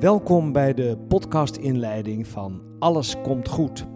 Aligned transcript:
Welkom 0.00 0.52
bij 0.52 0.74
de 0.74 0.98
podcast-inleiding 1.08 2.26
van 2.26 2.62
Alles 2.78 3.20
Komt 3.22 3.48
Goed. 3.48 3.86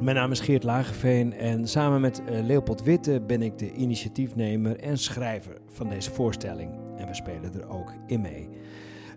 Mijn 0.00 0.16
naam 0.16 0.30
is 0.30 0.40
Geert 0.40 0.62
Lageveen 0.62 1.32
en 1.32 1.68
samen 1.68 2.00
met 2.00 2.22
eh, 2.24 2.44
Leopold 2.44 2.82
Witte 2.82 3.22
ben 3.26 3.42
ik 3.42 3.58
de 3.58 3.72
initiatiefnemer 3.72 4.78
en 4.78 4.98
schrijver 4.98 5.56
van 5.68 5.88
deze 5.88 6.10
voorstelling. 6.10 6.70
En 6.96 7.06
we 7.06 7.14
spelen 7.14 7.54
er 7.54 7.68
ook 7.68 7.92
in 8.06 8.20
mee. 8.20 8.48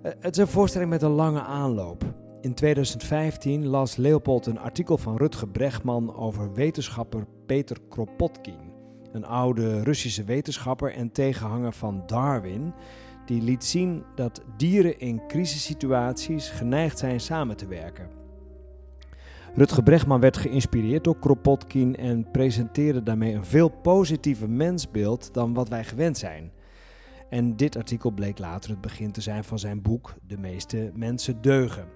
Eh, 0.01 0.11
het 0.19 0.35
is 0.35 0.41
een 0.41 0.47
voorstelling 0.47 0.89
met 0.89 1.01
een 1.01 1.09
lange 1.09 1.41
aanloop. 1.41 2.03
In 2.41 2.53
2015 2.53 3.65
las 3.65 3.95
Leopold 3.95 4.45
een 4.45 4.59
artikel 4.59 4.97
van 4.97 5.17
Rutger 5.17 5.47
Bregman 5.47 6.15
over 6.15 6.53
wetenschapper 6.53 7.25
Peter 7.45 7.77
Kropotkin. 7.89 8.73
Een 9.11 9.25
oude 9.25 9.83
Russische 9.83 10.23
wetenschapper 10.23 10.93
en 10.93 11.11
tegenhanger 11.11 11.73
van 11.73 12.03
Darwin 12.05 12.73
die 13.25 13.41
liet 13.41 13.63
zien 13.63 14.03
dat 14.15 14.41
dieren 14.57 14.99
in 14.99 15.27
crisissituaties 15.27 16.49
geneigd 16.49 16.97
zijn 16.97 17.19
samen 17.19 17.57
te 17.57 17.67
werken. 17.67 18.09
Rutger 19.53 19.83
Bregman 19.83 20.19
werd 20.19 20.37
geïnspireerd 20.37 21.03
door 21.03 21.19
Kropotkin 21.19 21.95
en 21.95 22.31
presenteerde 22.31 23.03
daarmee 23.03 23.33
een 23.33 23.45
veel 23.45 23.69
positiever 23.69 24.49
mensbeeld 24.49 25.33
dan 25.33 25.53
wat 25.53 25.69
wij 25.69 25.83
gewend 25.83 26.17
zijn. 26.17 26.51
En 27.29 27.55
dit 27.55 27.77
artikel 27.77 28.11
bleek 28.11 28.39
later 28.39 28.69
het 28.69 28.81
begin 28.81 29.11
te 29.11 29.21
zijn 29.21 29.43
van 29.43 29.59
zijn 29.59 29.81
boek 29.81 30.13
De 30.27 30.37
meeste 30.37 30.91
mensen 30.93 31.41
deugen. 31.41 31.87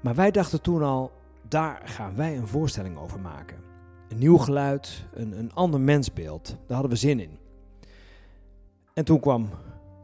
Maar 0.00 0.14
wij 0.14 0.30
dachten 0.30 0.62
toen 0.62 0.82
al, 0.82 1.12
daar 1.48 1.80
gaan 1.84 2.14
wij 2.14 2.36
een 2.36 2.46
voorstelling 2.46 2.98
over 2.98 3.20
maken. 3.20 3.56
Een 4.08 4.18
nieuw 4.18 4.36
geluid, 4.36 5.06
een, 5.12 5.38
een 5.38 5.52
ander 5.54 5.80
mensbeeld, 5.80 6.48
daar 6.48 6.76
hadden 6.76 6.90
we 6.90 6.96
zin 6.96 7.20
in. 7.20 7.38
En 8.94 9.04
toen 9.04 9.20
kwam 9.20 9.48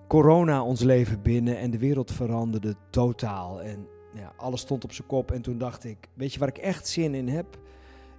corona 0.07 0.63
ons 0.63 0.81
leven 0.81 1.23
binnen 1.23 1.59
en 1.59 1.71
de 1.71 1.79
wereld 1.79 2.13
veranderde 2.13 2.75
totaal. 2.91 3.63
En 3.63 3.87
ja, 4.15 4.33
alles 4.37 4.61
stond 4.61 4.85
op 4.85 4.93
zijn 4.93 5.07
kop. 5.07 5.31
En 5.31 5.43
toen 5.43 5.59
dacht 5.59 5.85
ik, 5.85 6.09
weet 6.15 6.33
je 6.33 6.39
waar 6.39 6.49
ik 6.49 6.59
echt 6.59 6.89
zin 6.89 7.15
in 7.15 7.29
heb? 7.29 7.59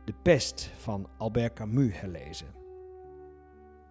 De 0.06 0.14
Pest 0.22 0.72
van 0.78 1.08
Albert 1.18 1.54
Camus 1.54 2.00
herlezen. 2.00 2.48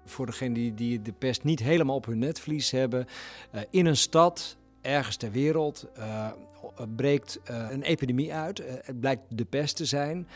Voor 0.05 0.27
degenen 0.27 0.75
die, 0.75 1.03
de 1.03 1.13
pest 1.13 1.45
niet 1.45 1.61
helemaal 1.61 1.97
op 1.97 2.07
hun 2.07 2.19
netvlies 2.19 2.71
hebben. 2.71 3.07
Uh, 3.55 3.61
in 3.71 3.87
een 3.87 3.97
stad, 3.97 4.57
ergens 4.81 5.17
ter 5.17 5.31
wereld, 5.31 5.87
uh, 5.99 6.31
breekt 6.97 7.41
uh, 7.51 7.67
een 7.71 7.83
epidemie 7.83 8.33
uit. 8.33 8.63
het 8.83 9.01
blijkt 9.01 9.23
de 9.29 9.45
pest 9.45 9.77
te 9.77 9.85
zijn. 9.85 10.29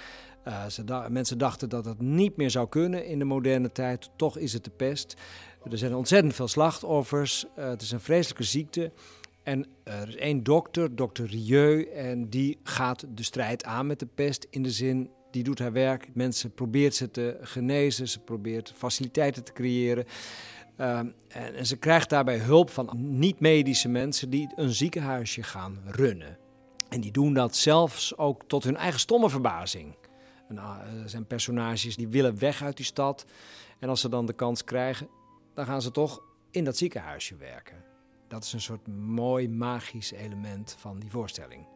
Ze 0.68 1.06
mensen 1.08 1.38
dachten 1.38 1.68
dat 1.68 1.84
het 1.84 2.00
niet 2.00 2.36
meer 2.36 2.50
zou 2.50 2.68
kunnen 2.68 3.06
in 3.06 3.18
de 3.18 3.24
moderne 3.24 3.72
tijd. 3.72 4.10
Toch 4.16 4.38
is 4.38 4.52
het 4.52 4.64
de 4.64 4.70
pest. 4.70 5.16
Er 5.70 5.78
zijn 5.78 5.94
ontzettend 5.94 6.34
veel 6.34 6.48
slachtoffers. 6.48 7.44
Uh, 7.58 7.68
het 7.68 7.82
is 7.82 7.90
een 7.90 8.00
vreselijke 8.00 8.42
ziekte. 8.42 8.92
En 9.42 9.66
er 9.84 10.08
is 10.08 10.16
één 10.16 10.42
dokter, 10.42 10.96
dokter 10.96 11.26
Rieu, 11.26 11.82
en 11.82 12.28
die 12.28 12.58
gaat 12.62 13.04
de 13.14 13.22
strijd 13.22 13.64
aan 13.64 13.86
met 13.86 13.98
de 13.98 14.06
pest 14.06 14.46
in 14.50 14.62
de 14.62 14.70
zin, 14.70 15.10
die 15.30 15.42
doet 15.42 15.58
haar 15.58 15.72
werk. 15.72 16.08
Mensen 16.14 16.54
probeert 16.54 16.94
ze 16.94 17.10
te 17.10 17.38
genezen, 17.40 18.08
ze 18.08 18.18
probeert 18.20 18.72
faciliteiten 18.76 19.44
te 19.44 19.52
creëren. 19.52 20.04
Uh, 20.80 20.98
en, 21.28 21.66
ze 21.66 21.76
krijgt 21.76 22.10
daarbij 22.10 22.38
hulp 22.38 22.70
van 22.70 22.90
niet-medische 22.94 23.88
mensen 23.88 24.30
die 24.30 24.52
een 24.56 24.72
ziekenhuisje 24.72 25.42
gaan 25.42 25.78
runnen. 25.86 26.38
En 26.88 27.00
die 27.00 27.12
doen 27.12 27.34
dat 27.34 27.56
zelfs 27.56 28.16
ook 28.16 28.42
tot 28.46 28.64
hun 28.64 28.76
eigen 28.76 29.00
stomme 29.00 29.30
verbazing. 29.30 29.96
Uh, 30.52 30.76
er 31.02 31.08
zijn 31.08 31.26
personages 31.26 31.96
die 31.96 32.08
willen 32.08 32.38
weg 32.38 32.62
uit 32.62 32.76
die 32.76 32.86
stad. 32.86 33.24
En 33.78 33.88
als 33.88 34.00
ze 34.00 34.08
dan 34.08 34.26
de 34.26 34.32
kans 34.32 34.64
krijgen, 34.64 35.08
dan 35.58 35.66
gaan 35.66 35.82
ze 35.82 35.90
toch 35.90 36.22
in 36.50 36.64
dat 36.64 36.76
ziekenhuisje 36.76 37.36
werken. 37.36 37.76
Dat 38.28 38.44
is 38.44 38.52
een 38.52 38.60
soort 38.60 38.86
mooi 38.96 39.48
magisch 39.48 40.12
element 40.12 40.76
van 40.78 40.98
die 40.98 41.10
voorstelling. 41.10 41.66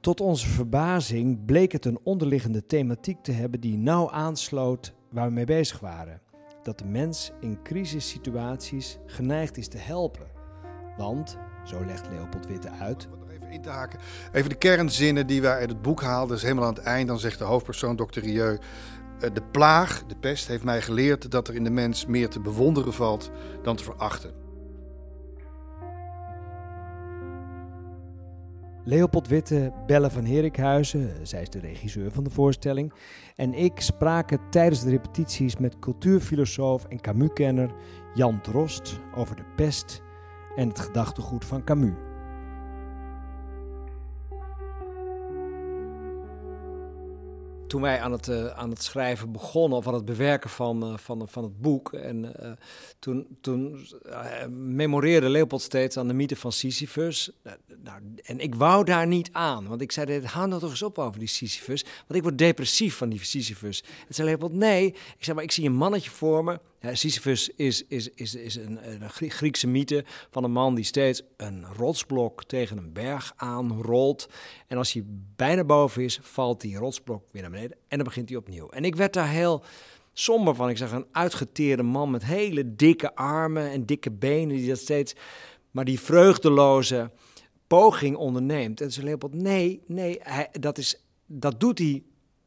Tot 0.00 0.20
onze 0.20 0.46
verbazing 0.46 1.44
bleek 1.44 1.72
het 1.72 1.84
een 1.84 1.98
onderliggende 2.02 2.66
thematiek 2.66 3.22
te 3.22 3.32
hebben 3.32 3.60
die 3.60 3.76
nauw 3.76 4.10
aansloot 4.10 4.94
waar 5.10 5.26
we 5.26 5.32
mee 5.32 5.44
bezig 5.44 5.80
waren. 5.80 6.20
Dat 6.62 6.78
de 6.78 6.84
mens 6.84 7.32
in 7.40 7.62
crisissituaties 7.62 8.98
geneigd 9.06 9.56
is 9.56 9.68
te 9.68 9.78
helpen. 9.78 10.30
Want, 10.96 11.36
zo 11.64 11.84
legt 11.84 12.08
Leopold 12.08 12.46
Witte 12.46 12.70
uit. 12.70 13.08
Even 13.30 13.50
in 13.50 13.62
te 13.62 13.70
haken. 13.70 14.00
Even 14.32 14.48
de 14.48 14.58
kernzinnen 14.58 15.26
die 15.26 15.42
wij 15.42 15.54
uit 15.54 15.70
het 15.70 15.82
boek 15.82 16.02
haalden. 16.02 16.34
Dus 16.34 16.42
helemaal 16.42 16.64
aan 16.64 16.74
het 16.74 16.84
eind. 16.84 17.08
Dan 17.08 17.18
zegt 17.18 17.38
de 17.38 17.44
hoofdpersoon, 17.44 17.96
dokter 17.96 18.22
Rieu. 18.22 18.58
Eh, 19.20 19.30
de 19.32 19.42
plaag, 19.42 20.04
de 20.06 20.16
pest, 20.16 20.46
heeft 20.48 20.64
mij 20.64 20.82
geleerd 20.82 21.30
dat 21.30 21.48
er 21.48 21.54
in 21.54 21.64
de 21.64 21.70
mens 21.70 22.06
meer 22.06 22.28
te 22.28 22.40
bewonderen 22.40 22.92
valt 22.92 23.30
dan 23.62 23.76
te 23.76 23.84
verachten. 23.84 24.46
Leopold 28.84 29.28
Witte, 29.28 29.72
Belle 29.86 30.10
van 30.10 30.24
Herikhuizen, 30.24 31.26
zij 31.26 31.42
is 31.42 31.50
de 31.50 31.58
regisseur 31.58 32.10
van 32.10 32.24
de 32.24 32.30
voorstelling, 32.30 32.92
en 33.36 33.54
ik 33.54 33.80
spraken 33.80 34.40
tijdens 34.50 34.82
de 34.82 34.90
repetities 34.90 35.56
met 35.56 35.78
cultuurfilosoof 35.78 36.84
en 36.84 37.00
Camus-kenner 37.00 37.70
Jan 38.14 38.40
Drost 38.40 39.00
over 39.14 39.36
de 39.36 39.44
pest 39.56 40.02
en 40.56 40.68
het 40.68 40.78
gedachtegoed 40.78 41.44
van 41.44 41.64
Camus. 41.64 42.07
Toen 47.68 47.80
wij 47.80 48.00
aan 48.00 48.12
het, 48.12 48.28
uh, 48.28 48.46
aan 48.46 48.70
het 48.70 48.82
schrijven 48.82 49.32
begonnen, 49.32 49.78
of 49.78 49.86
aan 49.86 49.94
het 49.94 50.04
bewerken 50.04 50.50
van, 50.50 50.92
uh, 50.92 50.98
van, 50.98 51.28
van 51.28 51.42
het 51.42 51.60
boek, 51.60 51.92
en 51.92 52.24
uh, 52.42 52.50
toen, 52.98 53.26
toen 53.40 53.86
memoreerde 54.50 55.28
Leopold 55.28 55.62
steeds 55.62 55.96
aan 55.96 56.08
de 56.08 56.14
mythe 56.14 56.36
van 56.36 56.52
Sisyphus. 56.52 57.30
nou, 57.82 58.00
en 58.24 58.40
ik 58.40 58.54
wou 58.54 58.84
daar 58.84 59.06
niet 59.06 59.28
aan, 59.32 59.68
want 59.68 59.80
ik 59.80 59.92
zei, 59.92 60.26
hou 60.26 60.48
nou 60.48 60.60
toch 60.60 60.70
eens 60.70 60.82
op 60.82 60.98
over 60.98 61.18
die 61.18 61.28
Sisyphus, 61.28 61.82
want 61.82 62.14
ik 62.14 62.22
word 62.22 62.38
depressief 62.38 62.96
van 62.96 63.08
die 63.08 63.24
Sisyphus. 63.24 63.84
En 64.08 64.14
zei 64.14 64.28
Leopold, 64.28 64.52
nee. 64.52 64.86
Ik 64.86 65.24
zei, 65.24 65.36
maar 65.36 65.44
ik 65.44 65.52
zie 65.52 65.66
een 65.66 65.74
mannetje 65.74 66.10
voor 66.10 66.44
me, 66.44 66.60
ja, 66.80 66.94
Sisyphus 66.94 67.48
is, 67.48 67.84
is, 67.86 68.08
is, 68.08 68.34
is 68.34 68.56
een, 68.56 68.92
een, 68.92 69.10
Griekse 69.30 69.66
mythe 69.66 70.04
van 70.30 70.44
een 70.44 70.52
man 70.52 70.74
die 70.74 70.84
steeds 70.84 71.22
een 71.36 71.64
rotsblok 71.76 72.44
tegen 72.44 72.78
een 72.78 72.92
berg 72.92 73.32
aanrolt. 73.36 74.28
En 74.66 74.78
als 74.78 74.92
hij 74.92 75.04
bijna 75.36 75.64
boven 75.64 76.02
is, 76.02 76.18
valt 76.22 76.60
die 76.60 76.76
rotsblok 76.76 77.24
weer 77.30 77.42
naar 77.42 77.50
beneden 77.50 77.76
en 77.88 77.96
dan 77.96 78.06
begint 78.06 78.28
hij 78.28 78.38
opnieuw. 78.38 78.68
En 78.68 78.84
ik 78.84 78.96
werd 78.96 79.12
daar 79.12 79.28
heel 79.28 79.64
somber 80.12 80.54
van. 80.54 80.68
Ik 80.68 80.76
zag 80.76 80.92
een 80.92 81.06
uitgeteerde 81.12 81.82
man 81.82 82.10
met 82.10 82.24
hele 82.24 82.74
dikke 82.74 83.14
armen 83.14 83.70
en 83.70 83.86
dikke 83.86 84.10
benen 84.10 84.56
die 84.56 84.68
dat 84.68 84.78
steeds, 84.78 85.14
maar 85.70 85.84
die 85.84 86.00
vreugdeloze 86.00 87.10
poging 87.66 88.16
onderneemt. 88.16 88.80
En 88.80 88.92
ze 88.92 89.02
Leopold, 89.02 89.34
nee, 89.34 89.82
nee, 89.86 90.18
hij, 90.22 90.48
dat, 90.52 90.78
is, 90.78 91.02
dat 91.26 91.60
doet 91.60 91.78
hij 91.78 92.02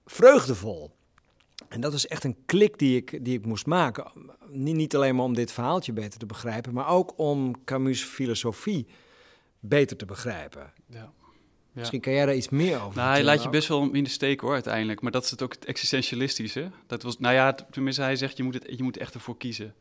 vreugdevol. 0.06 0.91
En 1.72 1.82
dat 1.82 1.94
is 1.94 2.08
echt 2.08 2.24
een 2.24 2.38
klik 2.46 2.78
die 2.78 2.96
ik, 2.96 3.26
die 3.26 3.38
ik 3.38 3.46
moest 3.46 3.66
maken. 3.66 4.12
Niet, 4.50 4.76
niet 4.76 4.96
alleen 4.96 5.16
maar 5.16 5.26
om 5.26 5.34
dit 5.34 5.52
verhaaltje 5.52 5.94
beter 5.94 6.20
te 6.20 6.26
begrijpen, 6.26 6.74
maar 6.74 6.88
ook 6.88 7.14
om 7.20 7.64
Camus' 7.64 8.04
filosofie 8.04 8.88
beter 9.59 9.98
te 9.98 10.06
begrijpen. 10.06 10.74
Ja. 10.90 11.12
Ja. 11.74 11.80
Misschien 11.80 12.02
kan 12.02 12.14
jij 12.14 12.26
daar 12.26 12.36
iets 12.36 12.50
meer 12.50 12.82
over 12.82 12.98
Nou, 12.98 13.12
hij 13.12 13.24
laat 13.24 13.44
je 13.44 13.50
best 13.50 13.68
wel 13.68 13.92
in 13.92 14.04
de 14.04 14.09
steek 14.09 14.40
hoor, 14.40 14.54
uiteindelijk. 14.54 15.02
Maar 15.02 15.12
dat 15.12 15.24
is 15.24 15.32
het 15.32 15.42
ook 15.42 15.54
het 15.54 15.66
existentialistische. 15.66 16.72
Dat 16.88 17.04
was, 17.04 17.20
nou 17.20 17.34
ja, 17.34 17.54
tenminste, 17.54 18.02
hij 18.02 18.16
zegt, 18.16 18.38
je 18.38 18.44
moet, 18.44 18.53
het, 18.53 18.66
je 18.78 18.84
moet 18.84 18.98
echt 18.98 19.14
ervoor 19.14 19.38
kiezen. 19.38 19.76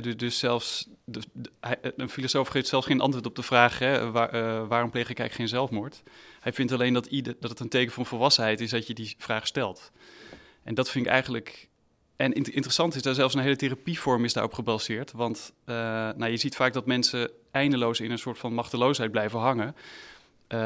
dus, 0.00 0.16
dus 0.16 0.38
zelfs, 0.38 0.88
dus, 1.04 1.24
hij, 1.60 1.76
een 1.96 2.08
filosoof 2.08 2.48
geeft 2.48 2.66
zelfs 2.68 2.86
geen 2.86 3.00
antwoord 3.00 3.26
op 3.26 3.36
de 3.36 3.42
vraag, 3.42 3.78
hè, 3.78 4.10
waar, 4.10 4.34
uh, 4.34 4.68
waarom 4.68 4.90
pleeg 4.90 5.10
ik 5.10 5.18
eigenlijk 5.18 5.34
geen 5.34 5.58
zelfmoord? 5.58 6.02
Hij 6.40 6.52
vindt 6.52 6.72
alleen 6.72 6.92
dat, 6.92 7.06
ieder, 7.06 7.36
dat 7.40 7.50
het 7.50 7.60
een 7.60 7.68
teken 7.68 7.92
van 7.92 8.06
volwassenheid 8.06 8.60
is 8.60 8.70
dat 8.70 8.86
je 8.86 8.94
die 8.94 9.14
vraag 9.18 9.46
stelt. 9.46 9.92
En 10.64 10.74
dat 10.74 10.90
vind 10.90 11.06
ik 11.06 11.12
eigenlijk. 11.12 11.68
En 12.16 12.32
interessant 12.32 12.94
is, 12.94 13.02
daar 13.02 13.14
zelfs 13.14 13.34
een 13.34 13.40
hele 13.40 13.56
therapievorm 13.56 14.24
is 14.24 14.32
daarop 14.32 14.54
gebaseerd. 14.54 15.12
Want 15.12 15.52
uh, 15.66 15.74
nou, 16.16 16.26
je 16.26 16.36
ziet 16.36 16.56
vaak 16.56 16.72
dat 16.72 16.86
mensen 16.86 17.30
eindeloos 17.50 18.00
in 18.00 18.10
een 18.10 18.18
soort 18.18 18.38
van 18.38 18.54
machteloosheid 18.54 19.10
blijven 19.10 19.38
hangen. 19.38 19.76
Uh, 20.48 20.58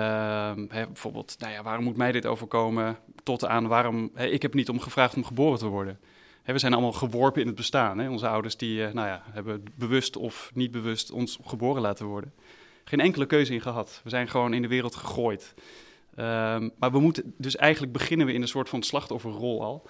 hè, 0.68 0.86
bijvoorbeeld, 0.86 1.36
nou 1.38 1.52
ja, 1.52 1.62
waarom 1.62 1.84
moet 1.84 1.96
mij 1.96 2.12
dit 2.12 2.26
overkomen? 2.26 2.98
Tot 3.22 3.46
aan 3.46 3.66
waarom. 3.66 4.10
Hè, 4.14 4.26
ik 4.26 4.42
heb 4.42 4.54
niet 4.54 4.68
om 4.68 4.80
gevraagd 4.80 5.16
om 5.16 5.24
geboren 5.24 5.58
te 5.58 5.66
worden. 5.66 6.00
Hè, 6.42 6.52
we 6.52 6.58
zijn 6.58 6.72
allemaal 6.72 6.92
geworpen 6.92 7.40
in 7.40 7.46
het 7.46 7.56
bestaan. 7.56 8.08
Onze 8.08 8.28
ouders 8.28 8.56
die, 8.56 8.78
uh, 8.78 8.92
nou 8.92 9.08
ja, 9.08 9.22
hebben 9.30 9.64
bewust 9.74 10.16
of 10.16 10.50
niet 10.54 10.70
bewust 10.70 11.10
ons 11.10 11.38
geboren 11.44 11.82
laten 11.82 12.06
worden. 12.06 12.32
Geen 12.84 13.00
enkele 13.00 13.26
keuze 13.26 13.52
in 13.52 13.60
gehad. 13.60 14.00
We 14.04 14.10
zijn 14.10 14.28
gewoon 14.28 14.54
in 14.54 14.62
de 14.62 14.68
wereld 14.68 14.94
gegooid. 14.94 15.54
Um, 16.18 16.72
maar 16.78 16.92
we 16.92 17.00
moeten, 17.00 17.34
dus 17.38 17.56
eigenlijk 17.56 17.92
beginnen 17.92 18.26
we 18.26 18.32
in 18.32 18.42
een 18.42 18.48
soort 18.48 18.68
van 18.68 18.82
slachtofferrol 18.82 19.62
al. 19.62 19.82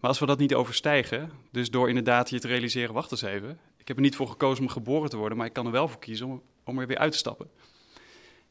Maar 0.00 0.10
als 0.10 0.20
we 0.20 0.26
dat 0.26 0.38
niet 0.38 0.54
overstijgen, 0.54 1.30
dus 1.50 1.70
door 1.70 1.88
inderdaad 1.88 2.30
je 2.30 2.38
te 2.38 2.46
realiseren, 2.46 2.94
wacht 2.94 3.10
eens 3.10 3.22
even. 3.22 3.58
Ik 3.76 3.88
heb 3.88 3.96
er 3.96 4.02
niet 4.02 4.16
voor 4.16 4.28
gekozen 4.28 4.64
om 4.64 4.70
geboren 4.70 5.10
te 5.10 5.16
worden, 5.16 5.38
maar 5.38 5.46
ik 5.46 5.52
kan 5.52 5.66
er 5.66 5.72
wel 5.72 5.88
voor 5.88 6.00
kiezen 6.00 6.42
om, 6.64 6.78
er 6.78 6.86
weer 6.86 6.98
uit 6.98 7.12
te 7.12 7.18
stappen. 7.18 7.50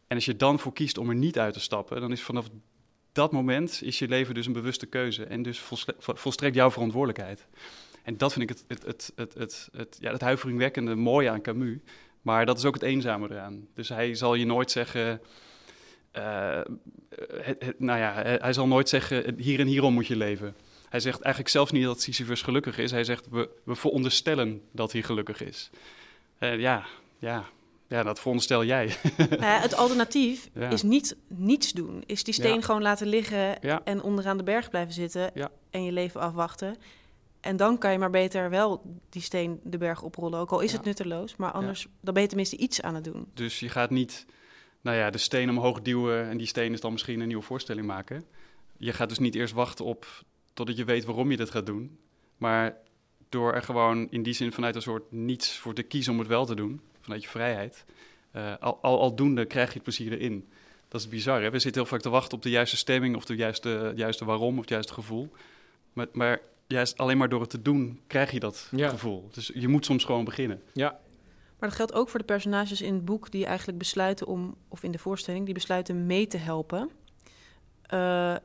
En 0.07 0.15
als 0.15 0.25
je 0.25 0.35
dan 0.35 0.59
voor 0.59 0.73
kiest 0.73 0.97
om 0.97 1.09
er 1.09 1.15
niet 1.15 1.39
uit 1.39 1.53
te 1.53 1.59
stappen, 1.59 2.01
dan 2.01 2.11
is 2.11 2.21
vanaf 2.21 2.47
dat 3.11 3.31
moment 3.31 3.81
is 3.83 3.99
je 3.99 4.07
leven 4.07 4.33
dus 4.33 4.45
een 4.45 4.53
bewuste 4.53 4.85
keuze. 4.85 5.23
En 5.23 5.43
dus 5.43 5.63
volstrekt 5.97 6.55
jouw 6.55 6.71
verantwoordelijkheid. 6.71 7.47
En 8.03 8.17
dat 8.17 8.33
vind 8.33 8.49
ik 8.49 8.57
het, 8.57 8.65
het, 8.67 8.85
het, 8.85 9.11
het, 9.15 9.33
het, 9.33 9.69
het, 9.71 9.97
ja, 9.99 10.11
het 10.11 10.21
huiveringwekkende 10.21 10.95
mooie 10.95 11.29
aan 11.29 11.41
Camus. 11.41 11.77
Maar 12.21 12.45
dat 12.45 12.57
is 12.57 12.65
ook 12.65 12.73
het 12.73 12.83
eenzame 12.83 13.29
eraan. 13.31 13.67
Dus 13.73 13.89
hij 13.89 14.15
zal 14.15 14.35
je 14.35 14.45
nooit 14.45 14.71
zeggen 14.71 15.21
eh, 16.11 16.61
het, 17.41 17.63
het, 17.63 17.79
nou 17.79 17.99
ja, 17.99 18.13
hij 18.41 18.53
zal 18.53 18.67
nooit 18.67 18.89
zeggen, 18.89 19.35
hier 19.39 19.59
en 19.59 19.67
hierom 19.67 19.93
moet 19.93 20.07
je 20.07 20.15
leven. 20.15 20.55
Hij 20.89 20.99
zegt 20.99 21.21
eigenlijk 21.21 21.53
zelfs 21.53 21.71
niet 21.71 21.83
dat 21.83 22.01
Sisyphus 22.01 22.41
gelukkig 22.41 22.77
is. 22.77 22.91
Hij 22.91 23.03
zegt, 23.03 23.27
we, 23.29 23.49
we 23.63 23.75
veronderstellen 23.75 24.61
dat 24.71 24.91
hij 24.91 25.01
gelukkig 25.01 25.43
is. 25.43 25.69
Uh, 26.39 26.59
ja, 26.59 26.85
ja, 27.19 27.45
ja, 27.87 28.03
dat 28.03 28.19
veronderstel 28.19 28.63
jij. 28.65 28.95
Ja, 29.39 29.59
het 29.67 29.75
alternatief 29.75 30.49
ja. 30.53 30.69
is 30.69 30.83
niet 30.83 31.15
niets 31.27 31.71
doen. 31.71 32.03
Is 32.05 32.23
die 32.23 32.33
steen 32.33 32.55
Ja. 32.55 32.61
gewoon 32.61 32.81
laten 32.81 33.07
liggen 33.07 33.57
Ja. 33.61 33.81
en 33.83 34.01
onderaan 34.01 34.37
de 34.37 34.43
berg 34.43 34.69
blijven 34.69 34.93
zitten 34.93 35.31
en 35.69 35.83
je 35.83 35.91
leven 35.91 36.21
afwachten. 36.21 36.75
En 37.39 37.57
dan 37.57 37.77
kan 37.77 37.91
je 37.91 37.97
maar 37.97 38.09
beter 38.09 38.49
wel 38.49 38.81
die 39.09 39.21
steen 39.21 39.59
de 39.63 39.77
berg 39.77 40.01
oprollen. 40.01 40.39
Ook 40.39 40.51
al 40.51 40.59
is 40.59 40.71
het 40.71 40.83
nutteloos, 40.85 41.35
maar 41.35 41.51
anders 41.51 41.87
dan 42.01 42.13
ben 42.13 42.23
je 42.23 42.29
tenminste 42.29 42.57
iets 42.57 42.81
aan 42.81 42.95
het 42.95 43.03
doen. 43.03 43.27
Dus 43.33 43.59
je 43.59 43.69
gaat 43.69 43.89
niet 43.89 44.25
nou 44.81 44.97
ja, 44.97 45.09
de 45.09 45.17
steen 45.17 45.49
omhoog 45.49 45.81
duwen 45.81 46.29
en 46.29 46.37
die 46.37 46.47
steen 46.47 46.73
is 46.73 46.81
dan 46.81 46.91
misschien 46.91 47.19
een 47.19 47.27
nieuwe 47.27 47.43
voorstelling 47.43 47.85
maken. 47.87 48.23
Je 48.77 48.93
gaat 48.93 49.09
dus 49.09 49.19
niet 49.19 49.35
eerst 49.35 49.53
wachten 49.53 49.85
op 49.85 50.05
totdat 50.53 50.77
je 50.77 50.83
weet 50.85 51.05
waarom 51.05 51.31
je 51.31 51.37
dit 51.37 51.49
gaat 51.49 51.65
doen. 51.65 51.97
Maar 52.37 52.77
door 53.29 53.53
er 53.53 53.61
gewoon 53.63 54.07
in 54.09 54.23
die 54.23 54.33
zin 54.33 54.51
vanuit 54.51 54.75
een 54.75 54.81
soort 54.81 55.11
niets 55.11 55.57
voor 55.57 55.73
te 55.73 55.83
kiezen 55.83 56.13
om 56.13 56.19
het 56.19 56.27
wel 56.27 56.45
te 56.45 56.55
doen, 56.55 56.81
vanuit 57.01 57.23
je 57.23 57.29
vrijheid, 57.29 57.85
eh, 58.31 58.53
al, 58.59 58.79
al, 58.81 58.99
aldoende 58.99 59.45
krijg 59.45 59.67
je 59.67 59.73
het 59.73 59.83
plezier 59.83 60.11
erin. 60.11 60.47
Dat 60.87 61.01
is 61.01 61.07
bizar, 61.09 61.41
hè? 61.41 61.49
We 61.49 61.59
zitten 61.59 61.81
heel 61.81 61.89
vaak 61.91 62.01
te 62.01 62.09
wachten 62.09 62.37
op 62.37 62.43
de 62.43 62.49
juiste 62.49 62.77
stemming 62.77 63.15
of 63.15 63.25
de 63.25 63.35
juiste, 63.35 63.93
juiste 63.95 64.25
waarom 64.25 64.53
of 64.53 64.59
het 64.61 64.69
juiste 64.69 64.93
gevoel. 64.93 65.31
Maar, 65.93 66.07
maar 66.11 66.39
juist 66.67 66.97
alleen 66.97 67.17
maar 67.17 67.29
door 67.29 67.41
het 67.41 67.49
te 67.49 67.61
doen 67.61 67.99
krijg 68.07 68.31
je 68.31 68.39
dat 68.39 68.67
Ja. 68.71 68.89
gevoel. 68.89 69.29
Dus 69.33 69.51
je 69.53 69.67
moet 69.67 69.85
soms 69.85 70.03
gewoon 70.03 70.23
beginnen. 70.25 70.61
Ja, 70.73 70.99
Maar 71.61 71.69
dat 71.69 71.77
geldt 71.77 71.93
ook 71.93 72.09
voor 72.09 72.19
de 72.19 72.25
personages 72.25 72.81
in 72.81 72.93
het 72.93 73.05
boek 73.05 73.31
die 73.31 73.45
eigenlijk 73.45 73.77
besluiten 73.77 74.27
om, 74.27 74.55
of 74.67 74.83
in 74.83 74.91
de 74.91 74.97
voorstelling, 74.97 75.45
die 75.45 75.53
besluiten 75.53 76.05
mee 76.05 76.27
te 76.27 76.37
helpen. 76.37 76.89
Eh, 77.81 78.35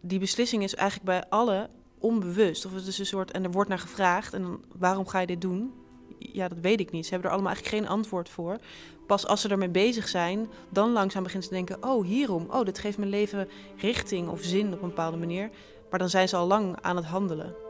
die 0.00 0.18
beslissing 0.18 0.62
is 0.62 0.74
eigenlijk 0.74 1.08
bij 1.08 1.24
alle 1.28 1.68
onbewust. 1.98 2.66
Of 2.66 2.74
het 2.74 2.86
is 2.86 2.98
een 2.98 3.06
soort, 3.06 3.30
en 3.30 3.44
er 3.44 3.50
wordt 3.50 3.68
naar 3.68 3.78
gevraagd, 3.78 4.34
en 4.34 4.42
dan, 4.42 4.64
waarom 4.78 5.06
ga 5.06 5.20
je 5.20 5.26
dit 5.26 5.40
doen? 5.40 5.72
Ja, 6.18 6.48
dat 6.48 6.58
weet 6.58 6.80
ik 6.80 6.90
niet. 6.90 7.04
Ze 7.04 7.10
hebben 7.10 7.30
er 7.30 7.34
allemaal 7.34 7.54
eigenlijk 7.54 7.82
geen 7.82 7.96
antwoord 7.96 8.28
voor. 8.28 8.58
Pas 9.06 9.26
als 9.26 9.40
ze 9.40 9.48
ermee 9.48 9.68
bezig 9.68 10.08
zijn, 10.08 10.48
dan 10.68 10.92
langzaam 10.92 11.22
beginnen 11.22 11.48
ze 11.48 11.54
te 11.54 11.64
denken: 11.64 11.90
oh, 11.90 12.04
hierom. 12.04 12.46
Oh, 12.50 12.64
dit 12.64 12.78
geeft 12.78 12.98
mijn 12.98 13.10
leven 13.10 13.48
richting 13.76 14.28
of 14.28 14.42
zin 14.42 14.72
op 14.72 14.82
een 14.82 14.88
bepaalde 14.88 15.16
manier. 15.16 15.50
Maar 15.90 15.98
dan 15.98 16.08
zijn 16.08 16.28
ze 16.28 16.36
al 16.36 16.46
lang 16.46 16.76
aan 16.80 16.96
het 16.96 17.04
handelen. 17.04 17.65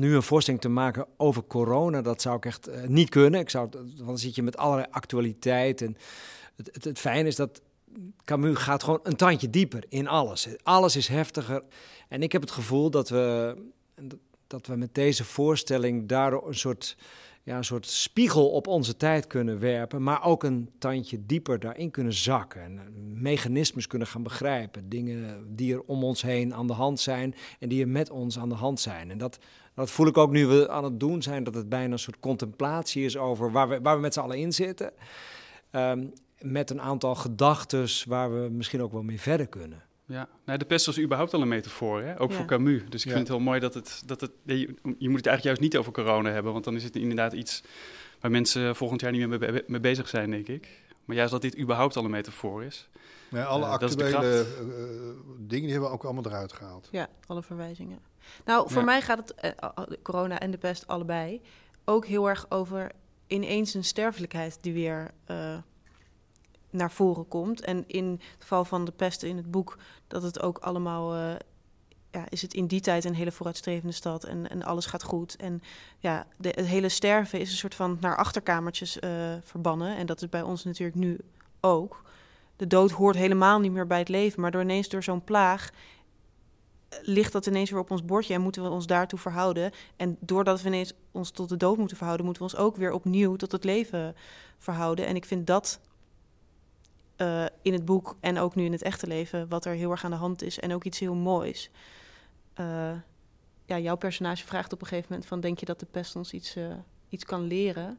Nu 0.00 0.14
een 0.14 0.22
voorstelling 0.22 0.62
te 0.62 0.68
maken 0.68 1.06
over 1.16 1.44
corona, 1.44 2.02
dat 2.02 2.22
zou 2.22 2.36
ik 2.36 2.46
echt 2.46 2.66
eh, 2.66 2.82
niet 2.86 3.08
kunnen. 3.08 3.40
Ik 3.40 3.50
zou, 3.50 3.68
want 3.72 3.98
dan 3.98 4.18
zit 4.18 4.34
je 4.34 4.42
met 4.42 4.56
allerlei 4.56 4.88
actualiteit. 4.90 5.82
En 5.82 5.96
het, 6.56 6.70
het, 6.72 6.84
het 6.84 6.98
fijne 6.98 7.28
is 7.28 7.36
dat 7.36 7.60
Camus 8.24 8.58
gaat 8.58 8.82
gewoon 8.82 9.00
een 9.02 9.16
tandje 9.16 9.50
dieper 9.50 9.84
in 9.88 10.08
alles. 10.08 10.48
Alles 10.62 10.96
is 10.96 11.08
heftiger. 11.08 11.62
En 12.08 12.22
ik 12.22 12.32
heb 12.32 12.40
het 12.40 12.50
gevoel 12.50 12.90
dat 12.90 13.08
we, 13.08 13.56
dat 14.46 14.66
we 14.66 14.76
met 14.76 14.94
deze 14.94 15.24
voorstelling 15.24 16.08
daardoor 16.08 16.48
een 16.48 16.54
soort, 16.54 16.96
ja, 17.50 17.56
een 17.56 17.64
soort 17.64 17.86
spiegel 17.86 18.50
op 18.50 18.66
onze 18.66 18.96
tijd 18.96 19.26
kunnen 19.26 19.58
werpen. 19.58 20.02
Maar 20.02 20.24
ook 20.24 20.44
een 20.44 20.70
tandje 20.78 21.26
dieper 21.26 21.58
daarin 21.58 21.90
kunnen 21.90 22.12
zakken. 22.12 22.62
En 22.62 22.78
eh, 22.78 22.84
mechanismes 23.20 23.86
kunnen 23.86 24.08
gaan 24.08 24.22
begrijpen. 24.22 24.88
Dingen 24.88 25.44
die 25.56 25.74
er 25.74 25.82
om 25.82 26.04
ons 26.04 26.22
heen 26.22 26.54
aan 26.54 26.66
de 26.66 26.72
hand 26.72 27.00
zijn 27.00 27.34
en 27.58 27.68
die 27.68 27.80
er 27.82 27.88
met 27.88 28.10
ons 28.10 28.38
aan 28.38 28.48
de 28.48 28.54
hand 28.54 28.80
zijn. 28.80 29.10
En 29.10 29.18
dat, 29.18 29.38
dat 29.74 29.90
voel 29.90 30.06
ik 30.06 30.16
ook 30.16 30.30
nu 30.30 30.46
we 30.46 30.68
aan 30.68 30.84
het 30.84 31.00
doen 31.00 31.22
zijn, 31.22 31.44
dat 31.44 31.54
het 31.54 31.68
bijna 31.68 31.92
een 31.92 31.98
soort 31.98 32.20
contemplatie 32.20 33.04
is 33.04 33.16
over 33.16 33.52
waar 33.52 33.68
we, 33.68 33.80
waar 33.80 33.94
we 33.94 34.00
met 34.00 34.14
z'n 34.14 34.20
allen 34.20 34.38
in 34.38 34.52
zitten. 34.52 34.92
Ehm, 35.70 36.06
met 36.40 36.70
een 36.70 36.80
aantal 36.80 37.14
gedachtes 37.14 38.04
waar 38.04 38.42
we 38.42 38.48
misschien 38.50 38.82
ook 38.82 38.92
wel 38.92 39.02
mee 39.02 39.20
verder 39.20 39.46
kunnen. 39.46 39.82
Ja, 40.10 40.28
nou, 40.44 40.58
de 40.58 40.64
pest 40.64 40.86
was 40.86 41.00
überhaupt 41.00 41.34
al 41.34 41.42
een 41.42 41.48
metafoor, 41.48 42.02
hè? 42.02 42.20
ook 42.20 42.30
Ja. 42.30 42.36
voor 42.36 42.44
Camus. 42.44 42.82
Dus 42.88 43.00
ik 43.02 43.08
Ja. 43.08 43.14
vind 43.16 43.28
het 43.28 43.36
heel 43.36 43.46
mooi 43.46 43.60
dat 43.60 43.74
het, 43.74 44.02
dat 44.06 44.20
het... 44.20 44.30
Je, 44.44 44.56
je 44.82 45.08
moet 45.08 45.16
het 45.16 45.26
eigenlijk 45.26 45.42
juist 45.42 45.60
niet 45.60 45.76
over 45.76 45.92
corona 45.92 46.30
hebben, 46.30 46.52
want 46.52 46.64
dan 46.64 46.74
is 46.74 46.84
het 46.84 46.96
inderdaad 46.96 47.32
iets 47.32 47.62
waar 48.20 48.30
mensen 48.30 48.76
volgend 48.76 49.00
jaar 49.00 49.12
niet 49.12 49.28
meer 49.28 49.62
mee, 49.66 49.80
bezig 49.80 50.08
zijn, 50.08 50.30
denk 50.30 50.48
ik. 50.48 50.68
Maar 51.04 51.16
juist 51.16 51.32
dat 51.32 51.42
dit 51.42 51.58
überhaupt 51.58 51.96
al 51.96 52.04
een 52.04 52.10
metafoor 52.10 52.64
is. 52.64 52.88
Ja, 53.30 53.44
alle 53.44 53.64
Eh, 53.64 53.70
dat 53.78 53.82
is 53.90 53.96
de 53.96 54.04
actuele 54.04 54.30
kracht. 54.32 54.46
eh, 54.56 54.60
eh, 54.60 54.66
dingen 55.38 55.62
die 55.62 55.70
hebben 55.70 55.88
we 55.88 55.94
ook 55.94 56.04
allemaal 56.04 56.26
eruit 56.26 56.52
gehaald. 56.52 56.88
Ja, 56.92 57.08
alle 57.26 57.42
verwijzingen. 57.42 57.98
Nou, 58.44 58.68
voor 58.68 58.78
Ja. 58.78 58.84
mij 58.84 59.02
gaat 59.02 59.32
het, 59.36 59.56
corona 60.02 60.38
en 60.40 60.50
de 60.50 60.58
pest 60.58 60.86
allebei, 60.86 61.40
ook 61.84 62.06
heel 62.06 62.28
erg 62.28 62.46
over 62.48 62.90
ineens 63.26 63.74
een 63.74 63.84
sterfelijkheid 63.84 64.58
die 64.60 64.72
weer 64.72 65.10
eh, 65.24 65.56
naar 66.70 66.90
voren 66.90 67.28
komt. 67.28 67.60
En 67.60 67.84
in 67.86 68.10
het 68.10 68.40
geval 68.42 68.64
van 68.64 68.84
de 68.84 68.92
pest 68.92 69.22
in 69.22 69.36
het 69.36 69.50
boek, 69.50 69.78
dat 70.06 70.22
het 70.22 70.40
ook 70.40 70.58
allemaal, 70.58 71.14
eh, 71.14 71.34
ja, 72.10 72.24
is 72.28 72.42
het 72.42 72.54
in 72.54 72.66
die 72.66 72.80
tijd 72.80 73.04
een 73.04 73.14
hele 73.14 73.32
vooruitstrevende 73.32 73.92
stad 73.92 74.24
en, 74.24 74.50
en 74.50 74.62
alles 74.62 74.86
gaat 74.86 75.02
goed. 75.02 75.36
En 75.36 75.62
ja, 75.98 76.26
de, 76.36 76.48
het 76.48 76.66
hele 76.66 76.88
sterven 76.88 77.40
is 77.40 77.50
een 77.50 77.56
soort 77.56 77.74
van 77.74 77.96
naar 78.00 78.16
achterkamertjes 78.16 78.98
eh, 78.98 79.10
verbannen. 79.42 79.96
En 79.96 80.06
dat 80.06 80.22
is 80.22 80.28
bij 80.28 80.42
ons 80.42 80.64
natuurlijk 80.64 80.98
nu 80.98 81.18
ook. 81.60 82.02
De 82.56 82.66
dood 82.66 82.90
hoort 82.90 83.16
helemaal 83.16 83.60
niet 83.60 83.72
meer 83.72 83.86
bij 83.86 83.98
het 83.98 84.08
leven, 84.08 84.40
maar 84.40 84.50
door 84.50 84.62
ineens 84.62 84.88
door 84.88 85.02
zo'n 85.02 85.24
plaag 85.24 85.70
ligt 87.02 87.32
dat 87.32 87.46
ineens 87.46 87.70
weer 87.70 87.80
op 87.80 87.90
ons 87.90 88.04
bordje 88.04 88.34
en 88.34 88.40
moeten 88.40 88.62
we 88.62 88.68
ons 88.68 88.86
daartoe 88.86 89.18
verhouden. 89.18 89.70
En 89.96 90.16
doordat 90.20 90.62
we 90.62 90.68
ineens 90.68 90.92
ons 91.10 91.30
tot 91.30 91.48
de 91.48 91.56
dood 91.56 91.76
moeten 91.76 91.96
verhouden, 91.96 92.26
moeten 92.26 92.44
we 92.44 92.52
ons 92.52 92.60
ook 92.60 92.76
weer 92.76 92.92
opnieuw 92.92 93.36
tot 93.36 93.52
het 93.52 93.64
leven 93.64 94.14
verhouden. 94.58 95.06
En 95.06 95.16
ik 95.16 95.24
vind 95.24 95.46
dat 95.46 95.80
eh, 97.20 97.44
in 97.62 97.72
het 97.72 97.84
boek 97.84 98.16
en 98.20 98.38
ook 98.38 98.54
nu 98.54 98.64
in 98.64 98.72
het 98.72 98.82
echte 98.82 99.06
leven, 99.06 99.48
wat 99.48 99.64
er 99.64 99.74
heel 99.74 99.90
erg 99.90 100.04
aan 100.04 100.10
de 100.10 100.16
hand 100.16 100.42
is 100.42 100.58
en 100.58 100.72
ook 100.72 100.84
iets 100.84 100.98
heel 100.98 101.14
moois. 101.14 101.70
Eh, 102.54 102.92
ja, 103.64 103.78
jouw 103.78 103.96
personage 103.96 104.46
vraagt 104.46 104.72
op 104.72 104.80
een 104.80 104.86
gegeven 104.86 105.06
moment 105.10 105.28
van, 105.28 105.40
denk 105.40 105.58
je 105.58 105.66
dat 105.66 105.80
de 105.80 105.86
pest 105.86 106.16
ons 106.16 106.32
iets, 106.32 106.56
eh, 106.56 106.64
iets 107.08 107.24
kan 107.24 107.42
leren? 107.42 107.98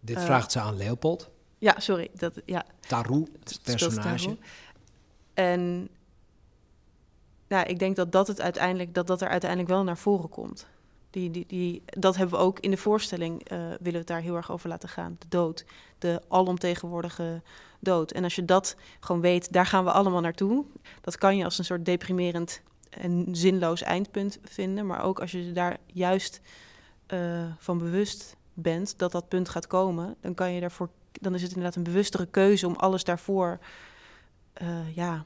Dit 0.00 0.22
vraagt 0.22 0.52
ze 0.52 0.60
aan 0.60 0.76
Leopold. 0.76 1.30
Ja, 1.58 1.80
sorry. 1.80 2.10
Dat, 2.14 2.40
ja, 2.44 2.64
Tarou, 2.80 3.26
het 3.38 3.60
personage. 3.62 4.38
En 5.34 5.88
nou, 7.48 7.66
ik 7.66 7.78
denk 7.78 7.96
dat 7.96 8.12
dat, 8.12 8.26
het 8.26 8.40
uiteindelijk, 8.40 8.94
dat 8.94 9.06
dat 9.06 9.20
er 9.20 9.28
uiteindelijk 9.28 9.70
wel 9.70 9.84
naar 9.84 9.98
voren 9.98 10.28
komt. 10.28 10.66
Die, 11.14 11.30
die, 11.30 11.46
die, 11.46 11.82
dat 11.86 12.16
hebben 12.16 12.38
we 12.38 12.44
ook 12.44 12.60
in 12.60 12.70
de 12.70 12.76
voorstelling, 12.76 13.48
eh, 13.48 13.58
willen 13.58 13.78
we 13.78 13.98
het 13.98 14.06
daar 14.06 14.20
heel 14.20 14.36
erg 14.36 14.50
over 14.50 14.68
laten 14.68 14.88
gaan. 14.88 15.16
De 15.18 15.28
dood, 15.28 15.64
de 15.98 16.22
alomtegenwoordige 16.28 17.42
dood. 17.80 18.12
En 18.12 18.24
als 18.24 18.34
je 18.34 18.44
dat 18.44 18.76
gewoon 19.00 19.20
weet, 19.20 19.52
daar 19.52 19.66
gaan 19.66 19.84
we 19.84 19.90
allemaal 19.90 20.20
naartoe. 20.20 20.64
Dat 21.00 21.18
kan 21.18 21.36
je 21.36 21.44
als 21.44 21.58
een 21.58 21.64
soort 21.64 21.84
deprimerend 21.84 22.60
en 22.90 23.28
zinloos 23.32 23.82
eindpunt 23.82 24.38
vinden. 24.44 24.86
Maar 24.86 25.02
ook 25.04 25.20
als 25.20 25.30
je 25.30 25.46
je 25.46 25.52
daar 25.52 25.76
juist 25.86 26.40
eh, 27.06 27.44
van 27.58 27.78
bewust 27.78 28.36
bent 28.54 28.98
dat 28.98 29.12
dat 29.12 29.28
punt 29.28 29.48
gaat 29.48 29.66
komen, 29.66 30.16
dan 30.20 30.34
kan 30.34 30.52
je 30.52 30.60
daarvoor 30.60 30.88
dan 31.20 31.34
is 31.34 31.42
het 31.42 31.50
inderdaad 31.50 31.76
een 31.76 31.82
bewustere 31.82 32.26
keuze 32.26 32.66
om 32.66 32.74
alles 32.76 33.04
daarvoor, 33.04 33.58
eh, 34.52 34.94
ja, 34.94 35.24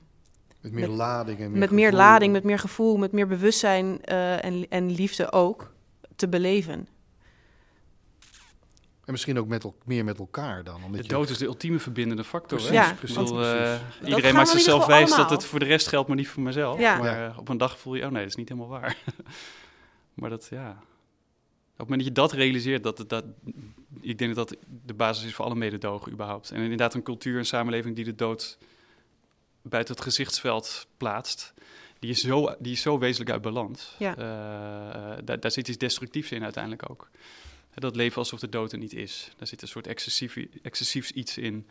Met 0.60 0.72
meer 0.72 0.88
Met- 0.88 0.96
lading 0.96 1.38
en 1.38 1.50
meer 1.50 1.58
met 1.58 1.70
meer 1.70 1.92
lading, 1.92 2.32
met 2.32 2.44
meer 2.44 2.58
gevoel, 2.58 2.96
met 2.96 3.12
meer 3.12 3.26
bewustzijn 3.26 4.04
en, 4.04 4.68
en 4.68 4.90
liefde 4.90 5.32
ook 5.32 5.76
te 6.18 6.28
beleven. 6.28 6.88
En 9.04 9.14
misschien 9.14 9.38
ook 9.38 9.48
met 9.48 9.66
meer 9.84 10.04
met 10.04 10.18
elkaar 10.18 10.64
dan. 10.64 10.74
Omdat 10.74 10.96
De 10.96 11.02
je- 11.02 11.08
dood 11.08 11.28
is 11.30 11.38
de 11.38 11.44
ultieme 11.46 11.78
verbindende 11.78 12.24
factor. 12.24 12.60
hè? 12.60 12.72
Ja, 12.72 12.92
precies, 12.94 13.16
bedoel, 13.16 13.34
precies. 13.36 13.80
eh, 14.02 14.08
iedereen 14.08 14.34
maakt 14.34 14.48
zichzelf 14.48 14.86
wijs 14.86 15.16
dat 15.16 15.30
het 15.30 15.44
voor 15.44 15.58
de 15.58 15.64
rest 15.64 15.86
geldt, 15.88 16.08
maar 16.08 16.16
niet 16.16 16.28
voor 16.28 16.42
mezelf. 16.42 16.78
Ja. 16.80 16.98
Maar 16.98 17.18
Ja. 17.18 17.28
eh, 17.28 17.38
op 17.38 17.48
een 17.48 17.56
dag 17.56 17.78
voel 17.78 17.94
je, 17.94 18.04
oh 18.04 18.10
nee, 18.10 18.20
dat 18.20 18.30
is 18.30 18.36
niet 18.36 18.48
helemaal 18.48 18.70
waar. 18.70 18.96
maar 20.14 20.30
dat, 20.30 20.46
ja... 20.50 20.70
Op 20.70 21.84
het 21.84 21.88
moment 21.88 22.08
dat 22.16 22.16
je 22.16 22.22
dat 22.22 22.32
realiseert, 22.42 22.82
dat, 22.82 22.98
het- 22.98 23.08
dat, 23.08 23.24
ik 24.00 24.18
denk 24.18 24.34
dat 24.34 24.48
dat 24.48 24.58
de 24.84 24.94
basis 24.94 25.24
is 25.26 25.34
voor 25.34 25.44
alle 25.44 25.54
mededogen 25.54 26.12
überhaupt. 26.12 26.50
En 26.50 26.60
inderdaad 26.62 26.94
een 26.94 27.02
cultuur 27.02 27.38
en 27.38 27.46
samenleving 27.46 27.96
die 27.96 28.04
de 28.04 28.14
dood 28.14 28.58
buiten 29.62 29.94
het 29.94 30.02
gezichtsveld 30.04 30.86
plaatst, 30.96 31.54
die 31.98 32.10
is 32.10 32.20
zo, 32.20 32.54
die 32.58 32.72
is 32.72 32.80
zo 32.80 32.98
wezenlijk 32.98 33.30
uit 33.30 33.42
balans. 33.42 33.94
Ja. 33.98 34.16
Eh, 34.16 35.24
daar, 35.24 35.40
daar 35.40 35.50
zit 35.50 35.68
iets 35.68 35.78
destructiefs 35.78 36.30
in 36.30 36.42
uiteindelijk 36.42 36.90
ook. 36.90 37.10
Dat 37.74 37.96
leven 37.96 38.18
alsof 38.18 38.40
de 38.40 38.48
dood 38.48 38.72
er 38.72 38.78
niet 38.78 38.92
is. 38.94 39.30
Daar 39.36 39.46
zit 39.46 39.62
een 39.62 39.68
soort 39.68 39.86
excessief, 39.86 40.36
excessiefs 40.62 41.10
iets 41.12 41.38
in. 41.38 41.66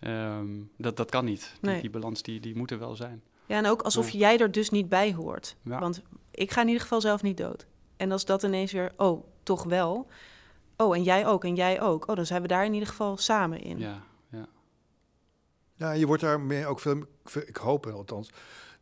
Ehm, 0.00 0.46
dat, 0.76 0.96
dat 0.96 1.10
kan 1.10 1.24
niet. 1.24 1.52
Die, 1.60 1.70
Nee. 1.70 1.80
die 1.80 1.90
balans 1.90 2.22
die, 2.22 2.40
die 2.40 2.56
moet 2.56 2.70
er 2.70 2.78
wel 2.78 2.96
zijn. 2.96 3.22
Ja, 3.46 3.56
en 3.56 3.66
ook 3.66 3.82
alsof 3.82 4.10
jij 4.10 4.38
er 4.38 4.52
dus 4.52 4.70
niet 4.70 4.88
bij 4.88 5.12
hoort. 5.12 5.56
Ja. 5.62 5.78
Want 5.78 6.02
ik 6.30 6.50
ga 6.50 6.60
in 6.60 6.66
ieder 6.66 6.82
geval 6.82 7.00
zelf 7.00 7.22
niet 7.22 7.36
dood. 7.36 7.66
En 7.96 8.12
als 8.12 8.24
dat 8.24 8.42
ineens 8.42 8.72
weer, 8.72 8.92
oh, 8.96 9.24
toch 9.42 9.64
wel. 9.64 10.06
oh, 10.76 10.96
en 10.96 11.02
jij 11.02 11.26
ook, 11.26 11.44
en 11.44 11.54
jij 11.54 11.80
ook. 11.80 12.08
Oh, 12.08 12.16
dan 12.16 12.26
zijn 12.26 12.42
we 12.42 12.48
daar 12.48 12.64
in 12.64 12.72
ieder 12.72 12.88
geval 12.88 13.16
samen 13.16 13.60
in. 13.62 13.78
Ja, 13.78 14.02
ja. 14.30 14.46
Ja, 15.74 15.92
je 15.92 16.06
wordt 16.06 16.22
daarmee 16.22 16.66
ook 16.66 16.80
veel, 16.80 17.04
ik 17.46 17.56
hoop 17.56 17.86
althans, 17.86 18.30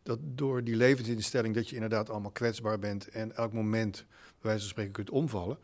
dat 0.02 0.18
door 0.22 0.64
die 0.64 0.76
levensinstelling 0.76 1.54
dat 1.54 1.68
je 1.68 1.74
inderdaad 1.74 2.10
allemaal 2.10 2.30
kwetsbaar 2.30 2.78
bent 2.78 3.08
en 3.08 3.36
elk 3.36 3.52
moment, 3.52 4.04
bij 4.06 4.36
wijze 4.40 4.60
van 4.60 4.68
spreken, 4.68 4.92
kunt 4.92 5.10
omvallen, 5.10 5.58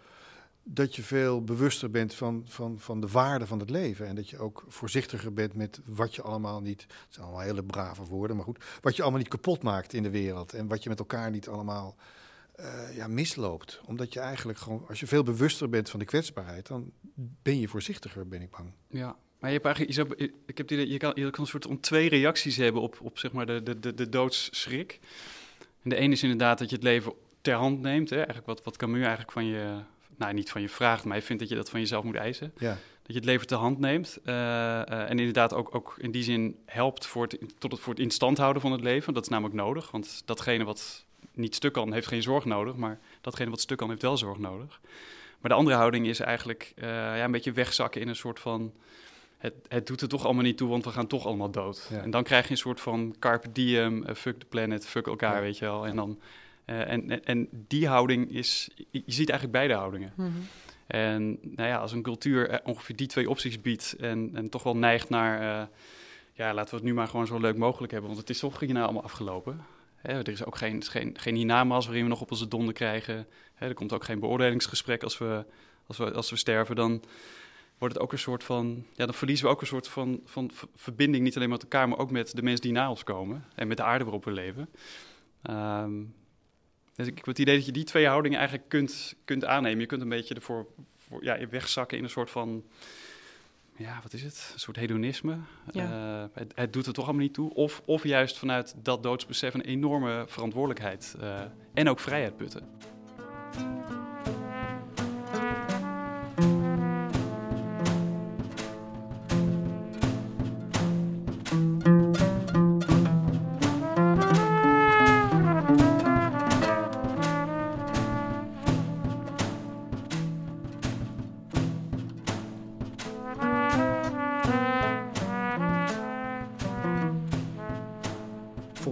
dat 0.62 0.97
je 0.97 1.02
veel 1.02 1.45
bewuster 1.45 1.90
bent 1.90 2.14
van, 2.14 2.42
van, 2.47 2.78
van 2.78 3.00
de 3.00 3.07
waarde 3.07 3.47
van 3.47 3.59
het 3.59 3.71
leven. 3.71 4.07
En 4.07 4.14
dat 4.14 4.28
je 4.28 4.38
ook 4.38 4.64
voorzichtiger 4.68 5.33
bent 5.33 5.54
met 5.54 5.80
wat 5.85 6.14
je 6.14 6.23
allemaal 6.23 6.61
niet, 6.61 6.80
het 6.80 6.90
zijn 7.09 7.26
allemaal 7.26 7.45
hele 7.45 7.62
brave 7.62 8.04
woorden, 8.04 8.37
maar 8.37 8.45
goed, 8.45 8.64
wat 8.80 8.97
je 8.97 9.02
allemaal 9.02 9.21
niet 9.21 9.28
kapot 9.28 9.62
maakt 9.62 9.92
in 9.92 10.02
de 10.02 10.11
wereld. 10.11 10.52
En 10.52 10.66
wat 10.66 10.83
je 10.83 10.88
met 10.88 10.99
elkaar 10.99 11.30
niet 11.30 11.49
allemaal 11.49 11.97
uh, 12.61 12.97
ja, 12.97 13.09
misloopt. 13.09 13.80
Omdat 13.87 14.12
je 14.12 14.21
eigenlijk 14.21 14.59
gewoon, 14.59 14.85
als 14.88 15.00
je 15.00 15.07
veel 15.07 15.23
bewuster 15.23 15.68
bent 15.68 15.90
van 15.90 15.99
de 15.99 16.04
kwetsbaarheid, 16.04 16.66
dan 16.66 16.92
ben 17.42 17.61
je 17.61 17.68
voorzichtiger, 17.68 18.28
ben 18.28 18.42
ik 18.42 18.50
bang. 18.50 18.73
Ja, 18.88 19.16
maar 19.38 19.50
je 19.50 19.57
hebt 19.61 19.64
eigenlijk, 19.64 19.97
je, 19.97 20.04
zou, 20.04 20.33
ik 20.47 20.59
heb 20.59 20.68
die, 20.68 20.88
je, 20.88 20.97
kan, 20.97 21.12
je 21.14 21.30
kan 21.30 21.45
een 21.45 21.50
soort 21.50 21.66
om 21.66 21.80
twee 21.80 22.09
reacties 22.09 22.57
hebben 22.57 22.83
op, 22.83 22.99
op 23.02 23.18
zeg 23.18 23.33
maar 23.33 23.47
de, 23.47 23.62
de, 23.62 23.80
de, 23.80 23.95
de 23.95 24.09
doodsschrik. 24.09 25.00
En 25.83 25.90
de 25.90 25.97
ene 25.97 26.12
is 26.12 26.23
inderdaad 26.23 26.59
dat 26.59 26.68
je 26.68 26.75
het 26.75 26.85
leven 26.85 27.12
ter 27.40 27.54
hand 27.54 27.80
neemt. 27.80 28.11
Hè? 28.11 28.16
Eigenlijk 28.16 28.47
wat, 28.47 28.64
wat 28.64 28.76
Camus 28.76 29.00
eigenlijk 29.00 29.33
van 29.33 29.45
je, 29.45 29.75
nou 30.16 30.33
niet 30.33 30.50
van 30.50 30.61
je 30.61 30.68
vraagt, 30.68 31.04
maar 31.04 31.16
je 31.16 31.23
vindt 31.23 31.42
dat 31.42 31.50
je 31.50 31.57
dat 31.57 31.71
van 31.71 31.80
jezelf 31.80 32.04
moet 32.04 32.14
eisen. 32.14 32.52
Ja. 32.59 32.78
Dat 33.02 33.16
je 33.16 33.23
het 33.23 33.25
leven 33.25 33.47
ter 33.47 33.57
hand 33.57 33.78
neemt. 33.78 34.18
Uh, 34.25 34.35
uh, 34.35 35.11
en 35.11 35.18
inderdaad 35.18 35.54
ook, 35.54 35.75
ook 35.75 35.95
in 35.99 36.11
die 36.11 36.23
zin 36.23 36.59
helpt 36.64 37.07
voor 37.07 37.23
het, 37.23 37.38
tot 37.59 37.73
het, 37.73 37.80
voor 37.80 37.92
het 37.92 38.02
instand 38.02 38.38
houden 38.38 38.62
van 38.62 38.73
het 38.73 38.80
leven. 38.80 39.14
Dat 39.14 39.23
is 39.23 39.28
namelijk 39.28 39.54
nodig, 39.54 39.90
want 39.90 40.23
datgene 40.25 40.64
wat 40.64 41.04
niet 41.33 41.54
stuk 41.54 41.73
kan, 41.73 41.92
heeft 41.92 42.07
geen 42.07 42.23
zorg 42.23 42.45
nodig. 42.45 42.75
Maar 42.76 42.99
datgene 43.21 43.50
wat 43.50 43.61
stuk 43.61 43.78
kan, 43.78 43.88
heeft 43.88 44.02
wel 44.02 44.16
zorg 44.16 44.38
nodig. 44.38 44.80
Maar 45.40 45.50
de 45.50 45.57
andere 45.57 45.76
houding 45.76 46.07
is 46.07 46.21
eigenlijk 46.21 46.73
uh, 46.76 46.85
ja, 46.88 47.25
een 47.25 47.30
beetje 47.30 47.52
wegzakken 47.52 48.00
in 48.00 48.09
een 48.09 48.16
soort 48.16 48.40
van 48.40 48.73
het, 49.38 49.54
het, 49.68 49.87
doet 49.87 50.00
er 50.00 50.09
toch 50.09 50.25
allemaal 50.25 50.42
niet 50.42 50.57
toe, 50.57 50.68
want 50.68 50.85
we 50.85 50.90
gaan 50.90 51.07
toch 51.07 51.26
allemaal 51.26 51.50
dood. 51.50 51.88
Ja. 51.90 52.00
En 52.02 52.11
dan 52.11 52.23
krijg 52.23 52.45
je 52.45 52.50
een 52.50 52.57
soort 52.57 52.80
van 52.80 53.14
carpe 53.18 53.52
diem, 53.52 54.02
uh, 54.09 54.14
fuck 54.14 54.38
the 54.38 54.47
planet, 54.47 54.87
fuck 54.87 55.07
elkaar, 55.07 55.35
Ja. 55.35 55.40
weet 55.40 55.59
je 55.59 55.64
wel. 55.64 55.87
En, 55.87 55.97
dan, 55.97 56.18
uh, 56.66 56.90
en, 56.90 57.11
en, 57.11 57.25
en 57.25 57.49
die 57.50 57.88
houding 57.88 58.33
is, 58.33 58.68
je 58.90 59.02
ziet 59.07 59.28
eigenlijk 59.28 59.52
beide 59.52 59.75
houdingen. 59.75 60.12
Mhm. 60.16 60.30
En 60.87 61.38
nou 61.42 61.68
ja, 61.68 61.76
als 61.76 61.92
een 61.92 62.02
cultuur 62.02 62.49
eh, 62.49 62.59
ongeveer 62.64 62.97
die 62.97 63.07
twee 63.07 63.30
opties 63.30 63.61
biedt 63.61 63.97
en, 64.00 64.30
en 64.35 64.49
toch 64.49 64.62
wel 64.62 64.76
neigt 64.76 65.09
naar, 65.09 65.42
uh, 65.42 65.66
ja, 66.33 66.54
laten 66.54 66.71
we 66.71 66.76
het 66.76 66.85
nu 66.85 66.95
maar 66.95 67.09
gewoon 67.09 67.26
zo 67.26 67.38
leuk 67.38 67.57
mogelijk 67.57 67.92
hebben, 67.92 68.11
want 68.11 68.21
het 68.21 68.30
is 68.30 68.38
toch 68.38 68.61
hierna 68.61 68.83
allemaal 68.83 69.02
afgelopen. 69.02 69.64
Hè, 69.97 70.12
er 70.12 70.28
is 70.28 70.45
ook 70.45 70.57
geen, 70.57 70.83
geen, 70.83 71.16
geen 71.18 71.35
hiernamaals 71.35 71.85
waarin 71.85 72.02
we 72.04 72.09
nog 72.11 72.21
op 72.21 72.30
onze 72.30 72.49
donder 72.49 72.75
krijgen. 72.75 73.26
Hè, 73.54 73.68
er 73.68 73.75
komt 73.75 73.92
ook 73.92 74.04
geen 74.04 74.21
beoordelingsgesprek 74.21 75.02
als 75.02 75.18
we, 75.18 75.45
als 75.87 75.97
we, 75.97 76.12
als 76.12 76.30
we 76.30 76.37
sterven. 76.37 76.76
Dan, 76.76 77.02
wordt 77.78 77.94
het 77.94 78.02
ook 78.02 78.12
een 78.12 78.18
soort 78.18 78.44
van. 78.44 78.85
Ja, 78.94 79.04
dan 79.04 79.14
verliezen 79.14 79.47
we 79.47 79.52
ook 79.52 79.61
een 79.61 79.66
soort 79.66 79.88
van, 79.88 80.20
van 80.25 80.50
verbinding, 80.75 81.25
niet 81.25 81.37
alleen 81.37 81.49
met 81.49 81.62
elkaar, 81.62 81.88
maar 81.88 81.99
ook 81.99 82.11
met 82.11 82.37
de 82.37 82.42
mensen 82.42 82.62
die 82.62 82.73
na 82.73 82.90
ons 82.90 83.04
komen 83.04 83.44
en 83.54 83.68
met 83.68 83.76
de 83.76 83.82
aarde 83.82 84.04
waarop 84.04 84.25
we 84.25 84.30
leven. 84.30 84.68
Um, 85.50 86.14
dus 86.99 87.06
ik 87.06 87.16
heb 87.16 87.26
het 87.26 87.38
idee 87.38 87.56
dat 87.56 87.66
je 87.66 87.73
die 87.73 87.85
twee 87.85 88.06
houdingen 88.06 88.38
eigenlijk 88.38 88.68
kunt, 88.68 89.14
kunt 89.25 89.44
aannemen. 89.44 89.80
Je 89.80 89.87
kunt 89.87 90.02
een 90.02 90.08
beetje 90.08 90.35
ervoor 90.35 90.66
voor, 90.97 91.25
ja, 91.25 91.49
wegzakken 91.49 91.99
in 91.99 92.04
een 92.04 92.11
soort 92.11 92.30
van. 92.30 92.64
Ja, 93.76 93.99
wat 94.02 94.12
is 94.12 94.23
het? 94.23 94.50
Een 94.52 94.61
soort 94.61 94.76
hedonisme. 94.76 95.38
Ja. 95.70 96.20
Uh, 96.23 96.28
het, 96.32 96.52
het, 96.54 96.73
doet 96.73 96.87
er 96.87 96.92
toch 96.92 97.04
allemaal 97.04 97.23
niet 97.23 97.35
toe. 97.35 97.54
Of, 97.54 97.82
of 97.85 98.04
juist 98.04 98.38
vanuit 98.38 98.75
dat 98.82 99.02
doodsbesef 99.02 99.54
een 99.54 99.61
enorme 99.61 100.25
verantwoordelijkheid 100.26 101.16
uh, 101.20 101.40
en 101.75 101.88
ook 101.88 102.00
vrijheid 102.00 102.37
putten. 102.37 102.68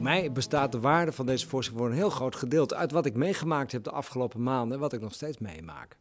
Mij 0.07 0.33
bestaat 0.33 0.73
de 0.73 0.81
waarde 0.81 1.13
van 1.13 1.27
deze 1.27 1.49
voorstelling 1.49 1.85
voor 1.85 1.93
een 1.93 1.99
heel 1.99 2.11
groot 2.11 2.37
gedeelte 2.37 2.75
uit 2.75 2.91
wat 2.91 3.07
ik 3.07 3.15
meegemaakt 3.15 3.73
heb 3.73 3.85
de 3.85 3.91
afgelopen 3.91 4.43
maanden 4.43 4.75
en 4.75 4.81
wat 4.81 4.93
ik 4.93 5.01
nog 5.01 5.15
steeds 5.15 5.39
meemaak. 5.39 5.97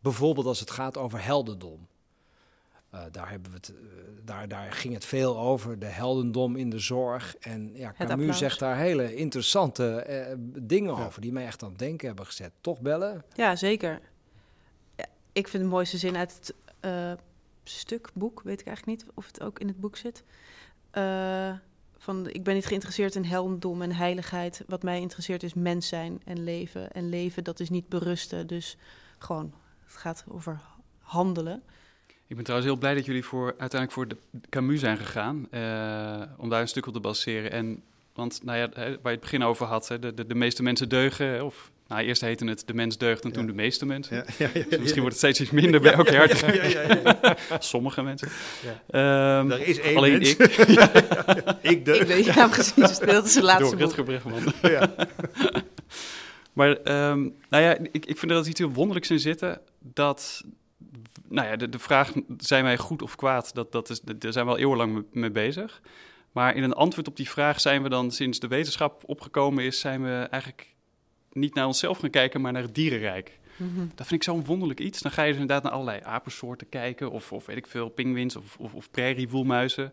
Bijvoorbeeld 0.00 0.46
als 0.46 0.60
het 0.60 0.70
gaat 0.70 0.96
over 0.96 1.24
heldendom. 1.24 1.86
Uh, 2.94 3.00
daar, 3.10 3.30
hebben 3.30 3.50
we 3.50 3.56
het, 3.56 3.72
uh, 3.74 3.78
daar, 4.24 4.48
daar 4.48 4.72
ging 4.72 4.94
het 4.94 5.04
veel 5.04 5.38
over, 5.38 5.78
de 5.78 5.86
heldendom 5.86 6.56
in 6.56 6.70
de 6.70 6.78
zorg. 6.78 7.36
En 7.36 7.70
ja, 7.74 7.92
Camus 7.92 8.12
applaus. 8.12 8.38
zegt 8.38 8.58
daar 8.58 8.76
hele 8.76 9.14
interessante 9.14 10.06
uh, 10.08 10.34
dingen 10.62 10.96
ja. 10.96 11.06
over 11.06 11.20
die 11.20 11.32
mij 11.32 11.46
echt 11.46 11.62
aan 11.62 11.68
het 11.68 11.78
denken 11.78 12.06
hebben 12.06 12.26
gezet. 12.26 12.52
Toch 12.60 12.80
bellen? 12.80 13.24
Ja, 13.34 13.56
zeker. 13.56 14.00
Ja, 14.96 15.06
ik 15.32 15.48
vind 15.48 15.62
de 15.62 15.68
mooiste 15.68 15.98
zin 15.98 16.16
uit 16.16 16.34
het 16.34 16.54
uh, 16.80 17.12
stuk, 17.64 18.10
boek, 18.14 18.42
weet 18.42 18.60
ik 18.60 18.66
eigenlijk 18.66 18.98
niet 18.98 19.10
of 19.14 19.26
het 19.26 19.42
ook 19.42 19.58
in 19.58 19.68
het 19.68 19.80
boek 19.80 19.96
zit. 19.96 20.24
Van, 22.02 22.28
ik 22.28 22.42
ben 22.44 22.54
niet 22.54 22.66
geïnteresseerd 22.66 23.14
in 23.14 23.24
heldendom 23.24 23.82
en 23.82 23.92
heiligheid. 23.92 24.64
Wat 24.66 24.82
mij 24.82 25.00
interesseert 25.00 25.42
is 25.42 25.54
mens 25.54 25.88
zijn 25.88 26.20
en 26.24 26.44
leven. 26.44 26.92
En 26.92 27.08
leven, 27.08 27.44
dat 27.44 27.60
is 27.60 27.70
niet 27.70 27.88
berusten. 27.88 28.46
Dus 28.46 28.76
gewoon, 29.18 29.54
het 29.84 29.96
gaat 29.96 30.24
over 30.28 30.60
handelen. 30.98 31.62
Ik 32.26 32.36
ben 32.36 32.44
trouwens 32.44 32.70
heel 32.70 32.80
blij 32.80 32.94
dat 32.94 33.04
jullie 33.04 33.24
voor, 33.24 33.54
uiteindelijk 33.58 33.92
voor 33.92 34.08
de 34.08 34.16
Camus 34.50 34.80
zijn 34.80 34.96
gegaan. 34.96 35.46
Uh, 35.50 36.22
om 36.36 36.48
daar 36.48 36.60
een 36.60 36.68
stuk 36.68 36.86
op 36.86 36.92
te 36.92 37.00
baseren. 37.00 37.50
En, 37.50 37.82
want 38.14 38.44
nou 38.44 38.58
ja, 38.58 38.68
waar 38.74 38.98
je 39.02 39.08
het 39.08 39.20
begin 39.20 39.42
over 39.42 39.66
had, 39.66 39.88
hè, 39.88 39.98
de, 39.98 40.14
de, 40.14 40.26
de 40.26 40.34
meeste 40.34 40.62
mensen 40.62 40.88
deugen. 40.88 41.44
Of 41.44 41.70
nou, 41.92 42.06
eerst 42.06 42.20
heette 42.20 42.44
het 42.44 42.62
de 42.66 42.74
mens 42.74 42.98
deugt 42.98 43.22
en 43.22 43.28
ja. 43.28 43.34
toen 43.34 43.46
de 43.46 43.52
meeste 43.52 43.86
mensen. 43.86 44.16
Ja, 44.16 44.24
ja, 44.44 44.50
ja, 44.54 44.64
dus 44.68 44.78
misschien 44.78 45.02
wordt 45.02 45.20
het 45.20 45.32
steeds 45.32 45.40
iets 45.40 45.50
minder 45.50 45.80
bij 45.80 45.92
elke 45.92 46.16
hart. 46.16 46.44
Sommige 47.64 48.02
mensen. 48.02 48.28
Um, 48.90 49.50
er 49.50 49.66
is 49.66 49.80
één 49.80 49.96
alleen 49.96 50.12
mens. 50.12 50.30
ik. 50.30 50.38
ik 51.72 51.84
deug. 51.84 52.00
Ik 52.00 52.06
weet, 52.06 52.24
ja, 52.24 52.48
precies. 52.48 52.74
Het 52.74 52.94
speelt 52.94 53.28
zijn 53.28 53.44
laatste 53.44 53.76
Door 53.76 53.86
Rutger 53.86 54.04
Bregman. 54.04 54.52
maar 56.52 56.68
um, 56.68 57.34
nou 57.48 57.62
ja, 57.62 57.78
ik, 57.78 58.06
ik 58.06 58.18
vind 58.18 58.30
er 58.30 58.36
dat 58.36 58.46
iets 58.46 58.58
heel 58.58 58.72
wonderlijks 58.72 59.10
in 59.10 59.20
zitten. 59.20 59.60
Dat, 59.78 60.42
nou 61.28 61.48
ja, 61.48 61.56
de, 61.56 61.68
de 61.68 61.78
vraag, 61.78 62.12
zijn 62.38 62.64
wij 62.64 62.78
goed 62.78 63.02
of 63.02 63.16
kwaad? 63.16 63.54
Dat, 63.54 63.72
dat 63.72 63.90
is, 63.90 64.00
daar 64.00 64.32
zijn 64.32 64.44
we 64.44 64.50
al 64.50 64.58
eeuwenlang 64.58 65.04
mee 65.12 65.30
bezig. 65.30 65.80
Maar 66.32 66.56
in 66.56 66.62
een 66.62 66.72
antwoord 66.72 67.08
op 67.08 67.16
die 67.16 67.30
vraag 67.30 67.60
zijn 67.60 67.82
we 67.82 67.88
dan, 67.88 68.10
sinds 68.10 68.38
de 68.38 68.48
wetenschap 68.48 69.02
opgekomen 69.06 69.64
is, 69.64 69.80
zijn 69.80 70.02
we 70.02 70.26
eigenlijk 70.30 70.71
niet 71.32 71.54
naar 71.54 71.66
onszelf 71.66 71.98
gaan 71.98 72.10
kijken, 72.10 72.40
maar 72.40 72.52
naar 72.52 72.62
het 72.62 72.74
dierenrijk. 72.74 73.38
Mm-hmm. 73.56 73.90
Dat 73.94 74.06
vind 74.06 74.20
ik 74.20 74.22
zo'n 74.22 74.44
wonderlijk 74.44 74.80
iets. 74.80 75.00
Dan 75.00 75.12
ga 75.12 75.22
je 75.22 75.32
dus 75.32 75.40
inderdaad 75.40 75.62
naar 75.62 75.72
allerlei 75.72 76.00
apensoorten 76.02 76.68
kijken, 76.68 77.10
of, 77.10 77.32
of 77.32 77.46
weet 77.46 77.56
ik 77.56 77.66
veel, 77.66 77.88
pinguïns 77.88 78.36
of, 78.36 78.56
of, 78.58 78.74
of 78.74 78.90
prairiewoelmuizen. 78.90 79.92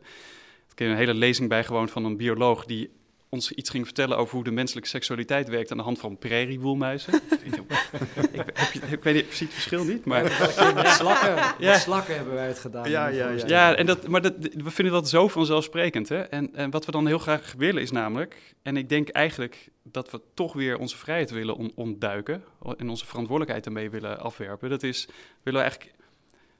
Ik 0.71 0.79
heb 0.79 0.87
een 0.87 0.95
hele 0.95 1.13
lezing 1.13 1.49
bijgewoond 1.49 1.91
van 1.91 2.05
een 2.05 2.17
bioloog 2.17 2.65
die 2.65 2.89
ons 3.29 3.51
iets 3.51 3.69
ging 3.69 3.85
vertellen 3.85 4.17
over 4.17 4.35
hoe 4.35 4.43
de 4.43 4.51
menselijke 4.51 4.89
seksualiteit 4.89 5.47
werkt 5.47 5.71
aan 5.71 5.77
de 5.77 5.83
hand 5.83 5.99
van 5.99 6.17
prairiewoelmuizen. 6.17 7.13
ik, 7.43 7.55
ik, 8.31 8.83
ik, 8.89 9.03
weet 9.03 9.13
niet 9.13 9.25
precies 9.25 9.39
het 9.39 9.53
verschil 9.53 9.83
niet, 9.83 10.05
maar... 10.05 10.23
Ja, 10.23 10.73
met, 10.73 10.87
slakken, 10.87 11.35
ja. 11.35 11.55
met 11.59 11.79
slakken 11.79 12.15
hebben 12.15 12.33
wij 12.33 12.47
het 12.47 12.59
gedaan. 12.59 12.89
Ja, 12.89 13.07
ja, 13.07 13.29
ja. 13.29 13.47
ja 13.47 13.75
en 13.75 13.85
dat, 13.85 14.07
maar 14.07 14.21
dat, 14.21 14.33
we 14.39 14.71
vinden 14.71 14.93
dat 14.93 15.09
zo 15.09 15.27
vanzelfsprekend. 15.27 16.09
Hè? 16.09 16.19
En, 16.21 16.55
en 16.55 16.69
wat 16.69 16.85
we 16.85 16.91
dan 16.91 17.07
heel 17.07 17.19
graag 17.19 17.53
willen 17.57 17.81
is 17.81 17.91
namelijk... 17.91 18.55
En 18.61 18.77
ik 18.77 18.89
denk 18.89 19.09
eigenlijk 19.09 19.69
dat 19.83 20.11
we 20.11 20.21
toch 20.33 20.53
weer 20.53 20.77
onze 20.77 20.97
vrijheid 20.97 21.31
willen 21.31 21.55
on, 21.55 21.71
ontduiken... 21.75 22.43
en 22.77 22.89
onze 22.89 23.05
verantwoordelijkheid 23.05 23.65
ermee 23.65 23.89
willen 23.89 24.19
afwerpen. 24.19 24.69
Dat 24.69 24.83
is, 24.83 25.07
willen 25.43 25.61
we 25.61 25.67
eigenlijk 25.67 25.98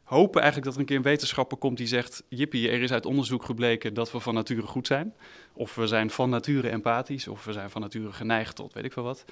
hopen 0.10 0.42
eigenlijk 0.42 0.64
dat 0.64 0.74
er 0.74 0.80
een 0.80 0.86
keer 0.86 0.96
een 0.96 1.12
wetenschapper 1.12 1.58
komt 1.58 1.78
die 1.78 1.88
zegt... 1.88 2.24
Jippie, 2.30 2.70
er 2.70 2.82
is 2.82 2.92
uit 2.92 3.06
onderzoek 3.06 3.44
gebleken 3.44 3.94
dat 3.94 4.12
we 4.12 4.20
van 4.20 4.34
nature 4.34 4.68
goed 4.68 4.88
zijn. 4.88 5.14
Of 5.54 5.76
we 5.76 5.88
zijn 5.88 6.10
van 6.10 6.30
nature 6.30 6.70
empathisch, 6.70 7.28
of 7.28 7.46
we 7.46 7.54
zijn 7.54 7.70
van 7.70 7.82
nature 7.82 8.12
geneigd 8.12 8.56
tot 8.56 8.74
weet 8.74 8.86
ik 8.86 8.94
veel 8.94 9.04
wat. 9.04 9.26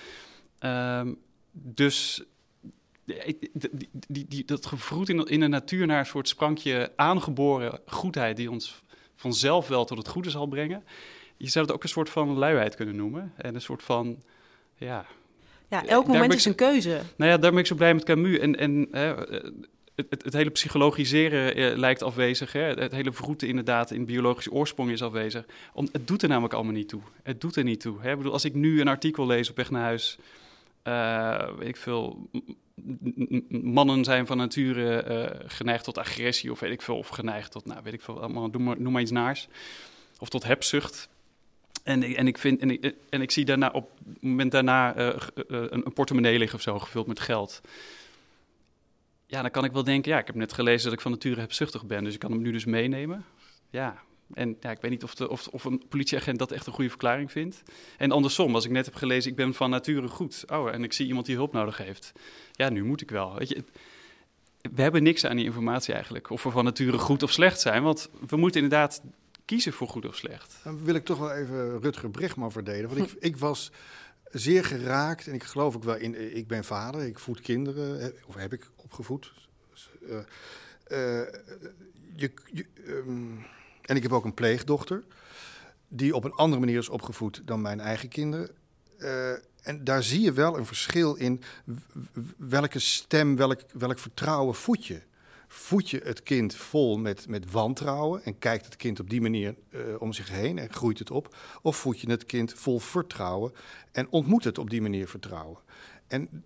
Um, 0.60 1.20
dus 1.52 2.24
die, 3.06 3.50
die, 4.08 4.26
die, 4.28 4.46
dat 4.46 4.66
gevroed 4.66 5.10
in, 5.10 5.26
in 5.26 5.40
de 5.40 5.48
natuur 5.48 5.86
naar 5.86 6.00
een 6.00 6.06
soort 6.06 6.28
sprankje 6.28 6.92
aangeboren 6.96 7.80
goedheid... 7.86 8.38
die 8.38 8.52
ons 8.52 8.82
vanzelf 9.16 9.68
wel 9.68 9.86
tot 9.86 9.98
het 9.98 10.08
goede 10.08 10.30
zal 10.30 10.48
brengen. 10.48 10.84
Je 11.38 11.50
zou 11.50 11.66
het 11.66 11.74
ook 11.74 11.84
een 11.84 11.90
soort 11.90 12.10
van 12.10 12.30
luiheid 12.30 12.76
kunnen 12.76 12.96
noemen. 12.96 13.34
En 13.38 13.56
een 13.56 13.62
soort 13.62 13.84
van, 13.84 14.24
ja... 14.76 15.06
Ja, 15.70 15.86
elk 15.86 16.08
moment 16.08 16.34
is 16.34 16.46
een 16.46 16.56
keuze. 16.56 17.02
Nou 17.16 17.32
ja, 17.32 17.38
daar 17.38 17.52
ben 17.52 17.60
ik 17.60 17.66
zo 17.66 17.76
blij 17.76 17.94
met 17.94 18.04
Camus. 18.04 18.38
En, 18.38 18.56
en 18.56 18.88
hè, 18.92 19.16
het, 20.10 20.34
hele 20.34 20.50
psychologiseren 20.50 21.56
eh, 21.56 21.78
lijkt 21.78 22.04
afwezig. 22.04 22.52
Hè? 22.52 22.62
Het, 22.62 22.92
hele 22.92 23.12
vroeten 23.12 23.48
inderdaad 23.48 23.92
in 23.92 24.06
biologische 24.06 24.52
oorsprong 24.52 24.92
is 24.92 25.02
afwezig. 25.02 25.46
Om, 25.74 25.90
het 25.92 26.08
doet 26.08 26.22
er 26.22 26.30
namelijk 26.30 26.54
allemaal 26.54 26.74
niet 26.74 26.90
toe. 26.90 27.02
Het 27.24 27.42
doet 27.42 27.56
er 27.56 27.64
niet 27.64 27.80
toe. 27.80 28.02
Hè? 28.02 28.12
Ik 28.12 28.18
bedoel, 28.18 28.34
als 28.34 28.46
ik 28.46 28.54
nu 28.54 28.82
een 28.82 28.88
artikel 28.88 29.26
lees 29.26 29.50
op 29.50 29.56
weg 29.56 29.70
naar 29.72 29.82
huis... 29.82 30.18
Uh, 30.84 31.50
weet 31.58 31.68
ik 31.68 31.78
veel... 31.78 32.30
mannen 33.50 34.04
zijn 34.04 34.26
van 34.26 34.38
nature 34.38 35.06
uh, 35.10 35.40
geneigd 35.48 35.84
tot 35.84 35.98
agressie 35.98 36.52
of 36.52 36.60
weet 36.60 36.72
ik 36.72 36.82
veel, 36.82 36.98
of 36.98 37.08
geneigd 37.08 37.52
tot, 37.52 37.66
nou 37.66 37.80
weet 37.84 37.94
ik 37.94 38.02
veel, 38.02 38.20
allemaal, 38.20 38.48
noem 38.48 38.64
maar, 38.64 38.82
noem 38.82 38.98
iets 38.98 39.12
naars. 39.12 39.48
Of 40.20 40.30
tot 40.30 40.44
hebzucht. 40.44 41.10
En, 41.84 42.04
en, 42.04 42.28
ik 42.28 42.38
vind, 42.38 42.62
en, 42.62 42.72
ik, 42.72 42.96
en 43.10 43.22
ik 43.22 43.32
zie 43.32 43.46
daarna 43.46 43.70
op 43.74 43.90
het 44.06 44.22
moment 44.24 44.52
daarna 44.52 44.94
een, 45.48 45.94
portemonnee 45.94 46.38
liggen 46.38 46.58
of 46.58 46.64
zo, 46.64 46.80
gevuld 46.80 47.08
met 47.08 47.20
geld. 47.20 47.62
Ja, 49.30 49.42
dan 49.42 49.52
kan 49.52 49.64
ik 49.64 49.72
wel 49.72 49.84
denken, 49.84 50.12
ja, 50.12 50.20
ik 50.20 50.28
heb 50.28 50.36
net 50.36 50.54
gelezen 50.54 50.84
dat 50.84 50.94
ik 50.94 51.02
van 51.02 51.12
nature 51.12 51.40
hebzuchtig 51.40 51.86
ben, 51.86 52.04
dus 52.04 52.14
ik 52.14 52.20
kan 52.20 52.32
hem 52.32 52.42
nu 52.42 52.52
dus 52.52 52.66
meenemen. 52.66 53.26
Ja, 53.70 54.02
en 54.34 54.58
ja, 54.60 54.72
ik 54.72 54.82
weet 54.82 54.92
niet 54.92 55.04
of, 55.04 55.16
de, 55.16 55.30
of, 55.30 55.48
of 55.48 55.64
een 55.64 55.84
politieagent 55.90 56.40
dat 56.40 56.52
echt 56.52 56.68
een 56.68 56.74
goede 56.74 56.90
verklaring 56.90 57.32
vindt. 57.32 57.64
En 57.98 58.12
andersom, 58.12 58.56
als 58.56 58.66
ik 58.66 58.72
net 58.72 58.86
heb 58.86 58.96
gelezen, 58.96 59.32
ik 59.32 59.38
ben 59.38 59.54
van 59.54 59.70
nature 59.70 60.08
goed. 60.08 60.44
Oh, 60.48 60.74
en 60.74 60.84
ik 60.84 60.94
zie 60.94 61.08
iemand 61.08 61.26
die 61.26 61.36
hulp 61.36 61.54
nodig 61.54 61.78
heeft. 61.78 62.12
Ja, 62.52 62.70
nu 62.70 62.84
moet 62.84 63.02
ik 63.02 63.10
wel. 63.10 63.38
Weet 63.38 63.50
je, 63.50 63.64
we 64.76 64.82
hebben 64.82 65.04
niks 65.04 65.26
aan 65.26 65.36
die 65.36 65.46
informatie 65.46 65.94
eigenlijk. 65.94 66.30
Of 66.30 66.44
we 66.44 66.50
van 66.50 66.64
nature 66.64 66.98
goed 66.98 67.24
of 67.24 67.32
slecht 67.32 67.60
zijn. 67.60 67.84
Want 67.84 68.10
we 68.28 68.38
moeten 68.38 68.62
inderdaad 68.62 69.02
kiezen 69.46 69.74
voor 69.74 69.88
goed 69.88 70.06
of 70.06 70.16
slecht. 70.16 70.60
Dan 70.64 70.84
wil 70.84 70.96
ik 70.96 71.06
toch 71.06 71.18
wel 71.18 71.34
even 71.34 71.82
Rutger 71.82 72.10
Bregman 72.10 72.52
verdedigen. 72.52 72.98
Want 72.98 73.12
ik, 73.12 73.18
ik 73.20 73.38
was 73.38 73.72
zeer 74.32 74.66
geraakt. 74.66 75.28
En 75.28 75.34
ik 75.34 75.44
geloof 75.44 75.76
ook 75.76 75.84
wel 75.84 75.96
in. 75.96 76.36
Ik 76.38 76.48
ben 76.48 76.64
vader, 76.64 77.02
ik 77.02 77.20
voed 77.20 77.42
kinderen. 77.42 78.14
Of 78.26 78.36
heb 78.36 78.54
ik 78.54 78.70
opgevoed. 78.88 79.32
Uh, 80.02 80.10
uh, 80.12 80.24
je, 82.16 82.32
um, 82.88 83.46
en 83.82 83.96
ik 83.96 84.04
heb 84.04 84.12
ook 84.12 84.26
een 84.26 84.34
pleegdochter, 84.34 85.04
die 85.88 86.16
op 86.16 86.24
een 86.24 86.34
andere 86.34 86.60
manier 86.60 86.78
is 86.78 86.90
opgevoed 86.90 87.42
dan 87.46 87.62
mijn 87.62 87.80
eigen 87.80 88.10
kinderen. 88.10 88.50
Uh, 88.98 89.32
en 89.62 89.84
daar 89.84 90.04
zie 90.04 90.22
je 90.22 90.32
wel 90.32 90.58
een 90.58 90.66
verschil 90.66 91.16
in 91.16 91.42
welke 92.38 92.80
stem, 92.80 93.36
welk, 93.36 93.62
welk 93.74 94.00
vertrouwen 94.00 94.56
voed 94.56 94.86
je. 94.86 95.02
Voed 95.48 95.90
je 95.90 96.02
het 96.04 96.24
kind 96.24 96.56
vol 96.56 96.98
met, 96.98 97.28
met 97.28 97.52
wantrouwen 97.52 98.24
en 98.24 98.40
kijkt 98.40 98.66
het 98.66 98.76
kind 98.76 99.00
op 99.00 99.10
die 99.10 99.22
manier 99.22 99.56
om 99.98 100.14
zich 100.14 100.30
heen 100.30 100.58
en 100.58 100.74
groeit 100.74 101.00
het 101.00 101.12
op? 101.12 101.36
Of 101.62 101.78
voed 101.78 102.00
je 102.00 102.10
het 102.10 102.26
kind 102.26 102.54
vol 102.54 102.80
vertrouwen 102.80 103.54
en 103.92 104.10
ontmoet 104.10 104.44
het 104.44 104.58
op 104.58 104.70
die 104.70 104.82
manier 104.82 105.08
vertrouwen? 105.08 105.58
En 106.08 106.44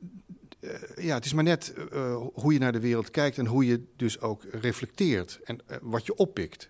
uh, 0.61 0.71
ja, 0.95 1.15
het 1.15 1.25
is 1.25 1.33
maar 1.33 1.43
net 1.43 1.73
hoe 2.33 2.53
je 2.53 2.59
naar 2.59 2.71
de 2.71 2.79
wereld 2.79 3.11
kijkt 3.11 3.37
en 3.37 3.45
hoe 3.45 3.65
je 3.65 3.83
dus 3.95 4.19
ook 4.19 4.43
reflecteert 4.51 5.39
en 5.43 5.59
wat 5.81 6.05
je 6.05 6.15
oppikt. 6.15 6.69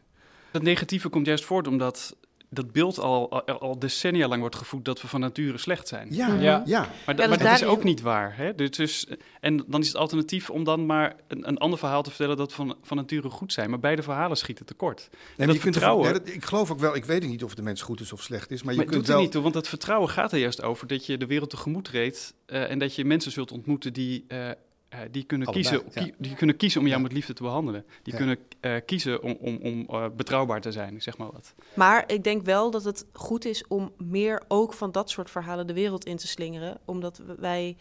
Dat 0.52 0.62
negatieve 0.62 1.10
komt 1.10 1.26
juist 1.26 1.46
voort 1.46 1.68
omdat 1.68 2.16
dat 2.54 2.72
beeld 2.72 3.00
al, 3.00 3.46
al, 3.46 3.80
decennia 3.80 4.28
lang 4.28 4.40
wordt 4.40 4.56
gevoed 4.56 4.86
dat 4.86 5.02
we 5.02 5.08
van 5.08 5.20
nature 5.20 5.58
slecht 5.58 5.88
zijn. 5.88 6.08
Ja, 6.12 6.28
ja. 6.28 6.64
ja. 6.66 6.80
Maar, 7.06 7.18
ja, 7.18 7.28
maar 7.28 7.38
dat 7.38 7.52
is 7.52 7.64
ook 7.64 7.84
niet 7.84 8.02
waar. 8.02 8.38
Hè? 8.38 8.56
Dus, 8.56 9.08
en 9.40 9.64
dan 9.68 9.82
is 9.82 9.88
het 9.88 9.96
alternatief 9.96 10.50
om 10.50 10.64
dan 10.64 10.86
maar 10.86 11.16
een, 11.28 11.48
een 11.48 11.58
ander 11.58 11.80
verhaal 11.80 12.04
te 12.04 12.10
vertellen 12.10 12.38
dat 12.38 12.50
we 12.50 12.56
van, 12.56 12.76
van 12.82 12.98
nature 12.98 13.30
goed 13.30 13.54
zijn. 13.54 13.70
Maar 13.70 13.80
beide 13.80 14.04
verhalen 14.04 14.38
schieten 14.38 14.66
tekort. 14.66 15.10
Nee, 15.38 15.48
dat 15.48 15.56
je 15.56 15.62
vertrouwen, 15.62 16.12
kunt 16.12 16.28
ja, 16.28 16.34
ik 16.34 16.46
geloof 16.46 16.72
ook 16.72 16.80
wel, 16.80 16.96
ik 16.96 17.06
weet 17.06 17.28
niet 17.28 17.44
of 17.44 17.56
de 17.56 17.62
mens 17.62 17.82
goed 17.82 18.00
is 18.00 18.14
of 18.14 18.22
slecht 18.22 18.52
is. 18.52 18.64
Maar, 18.64 18.74
je 18.74 18.80
maar 18.80 18.88
kunt 18.88 19.00
doet 19.00 19.14
wel... 19.14 19.22
niet 19.22 19.32
toe, 19.32 19.42
want 19.42 19.54
dat 19.54 19.68
vertrouwen 19.68 20.10
gaat 20.10 20.32
er 20.32 20.40
juist 20.40 20.62
over 20.62 20.88
dat 20.88 21.06
je 21.06 21.18
de 21.18 21.26
wereld 21.26 21.50
tegemoet 21.50 21.90
reed. 21.90 22.34
Uh, 22.48 22.70
en 22.70 22.80
dat 22.80 22.96
je 22.96 23.06
mensen 23.06 23.32
zult 23.32 23.52
ontmoeten 23.52 23.94
die... 23.94 24.26
Uh, 24.28 24.50
uh, 24.94 25.00
die, 25.12 25.24
kunnen 25.24 25.48
kiezen, 25.52 25.82
ja. 25.94 26.08
die 26.18 26.36
kunnen 26.36 26.56
kiezen 26.56 26.82
om 26.82 26.88
jou 26.88 27.02
met 27.02 27.12
liefde 27.12 27.34
te 27.34 27.44
behandelen. 27.44 27.86
Die 28.04 28.16
kunnen 28.16 28.38
uh, 28.62 28.76
kiezen 28.86 29.24
om, 29.24 29.38
om, 29.40 29.58
om 29.58 29.88
uh, 29.90 30.06
betrouwbaar 30.16 30.62
te 30.62 30.72
zijn, 30.72 31.02
zeg 31.02 31.18
maar 31.18 31.32
wat. 31.32 31.54
Maar 31.74 32.04
ik 32.12 32.24
denk 32.24 32.46
wel 32.46 32.72
dat 32.72 32.84
het 32.84 33.06
goed 33.14 33.46
is 33.46 33.68
om 33.68 33.92
meer 33.98 34.42
ook 34.48 34.74
van 34.74 34.92
dat 34.92 35.10
soort 35.10 35.30
verhalen 35.30 35.68
de 35.68 35.74
wereld 35.74 36.06
in 36.06 36.18
te 36.18 36.28
slingeren. 36.28 36.80
Omdat 36.86 37.22
wij, 37.38 37.78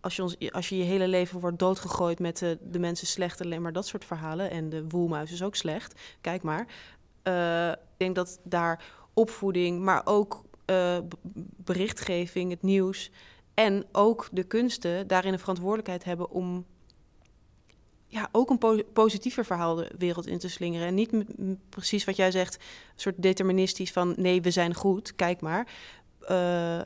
als, 0.00 0.16
je 0.16 0.22
ons, 0.22 0.36
als 0.50 0.68
je 0.68 0.76
je 0.76 0.84
hele 0.84 1.08
leven 1.08 1.40
wordt 1.40 1.58
doodgegooid 1.58 2.18
met 2.18 2.38
de, 2.38 2.58
de 2.62 2.78
mensen 2.78 3.06
slecht, 3.06 3.40
alleen 3.40 3.62
maar 3.62 3.72
dat 3.72 3.86
soort 3.86 4.04
verhalen. 4.04 4.50
En 4.50 4.68
de 4.68 4.84
woelmuis 4.88 5.32
is 5.32 5.42
ook 5.42 5.56
slecht, 5.56 6.00
kijk 6.20 6.42
maar. 6.42 6.66
ik 7.72 7.96
denk 7.96 8.14
dat 8.14 8.40
daar 8.42 8.84
opvoeding, 9.14 9.80
maar 9.80 10.02
ook 10.04 10.44
berichtgeving, 11.56 12.50
het 12.50 12.62
nieuws 12.62 13.10
en 13.56 13.84
ook 13.92 14.28
de 14.32 14.42
kunsten 14.42 15.06
daarin 15.06 15.32
een 15.32 15.38
verantwoordelijkheid 15.38 16.04
hebben 16.04 16.30
om 16.30 16.66
ja, 18.06 18.28
ook 18.32 18.50
een 18.50 18.58
po 18.58 18.82
positiever 18.92 19.44
verhaal 19.44 19.74
de 19.74 19.90
wereld 19.98 20.26
in 20.26 20.38
te 20.38 20.48
slingeren. 20.48 20.86
En 20.86 20.94
niet 20.94 21.10
precies 21.68 22.04
wat 22.04 22.16
jij 22.16 22.30
zegt, 22.30 22.54
een 22.54 23.00
soort 23.00 23.22
deterministisch 23.22 23.92
van 23.92 24.14
nee, 24.16 24.42
we 24.42 24.50
zijn 24.50 24.74
goed, 24.74 25.14
kijk 25.14 25.40
maar. 25.40 25.68
Uh, 26.22 26.80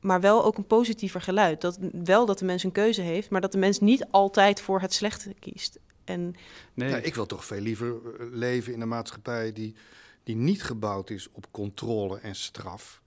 maar 0.00 0.20
wel 0.20 0.44
ook 0.44 0.56
een 0.56 0.66
positiever 0.66 1.20
geluid. 1.20 1.60
Dat, 1.60 1.78
wel 1.92 2.26
dat 2.26 2.38
de 2.38 2.44
mens 2.44 2.62
een 2.62 2.72
keuze 2.72 3.00
heeft, 3.00 3.30
maar 3.30 3.40
dat 3.40 3.52
de 3.52 3.58
mens 3.58 3.80
niet 3.80 4.06
altijd 4.10 4.60
voor 4.60 4.80
het 4.80 4.92
slechte 4.92 5.34
kiest. 5.40 5.78
En... 6.04 6.34
Nee. 6.74 6.90
Nou, 6.90 7.02
ik 7.02 7.14
wil 7.14 7.26
toch 7.26 7.44
veel 7.44 7.60
liever 7.60 7.88
eh, 7.88 8.26
leven 8.30 8.72
in 8.72 8.80
een 8.80 8.88
maatschappij 8.88 9.52
die, 9.52 9.74
die 10.22 10.36
niet 10.36 10.62
gebouwd 10.62 11.10
is 11.10 11.28
op 11.32 11.46
controle 11.50 12.18
en 12.18 12.34
straf. 12.34 13.02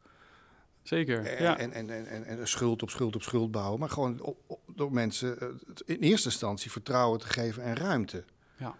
Zeker. 0.84 1.26
En, 1.26 1.44
ja. 1.44 1.58
en, 1.58 1.72
en, 1.72 2.08
en, 2.08 2.26
en, 2.26 2.48
schuld 2.48 2.82
op 2.82 2.89
schuld 2.89 3.15
op 3.15 3.22
schuld 3.22 3.52
bouwen. 3.52 3.80
Maar 3.80 3.89
gewoon 3.89 4.22
op, 4.22 4.60
door 4.76 4.92
mensen 4.92 5.39
eh, 5.39 5.48
in 5.86 6.00
eerste 6.00 6.30
instantie 6.30 6.72
vertrouwen 6.72 7.20
te 7.20 7.28
geven 7.28 7.63
en 7.63 7.76
ruimte. 7.76 8.24
Ja. 8.58 8.76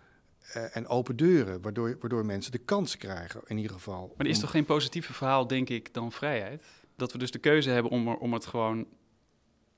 Uh, 0.56 0.76
en 0.76 0.88
open 0.88 1.16
deuren, 1.16 1.62
waardoor, 1.62 1.98
waardoor 2.00 2.26
mensen 2.26 2.52
de 2.52 2.58
kans 2.58 2.98
krijgen, 2.98 3.42
in 3.48 3.58
ieder 3.58 3.72
geval. 3.72 4.14
Maar 4.18 4.26
er 4.26 4.32
is 4.32 4.40
toch 4.40 4.52
geen 4.52 4.66
positiever 4.66 5.14
verhaal, 5.14 5.48
denk 5.48 5.70
ik, 5.70 5.94
dan 5.94 6.12
vrijheid? 6.12 6.64
Dat 6.96 7.12
we 7.12 7.18
dus 7.18 7.32
de 7.32 7.40
keuze 7.40 7.70
hebben 7.70 7.92
om, 7.92 8.08
om 8.08 8.34
het 8.34 8.46
gewoon 8.46 8.88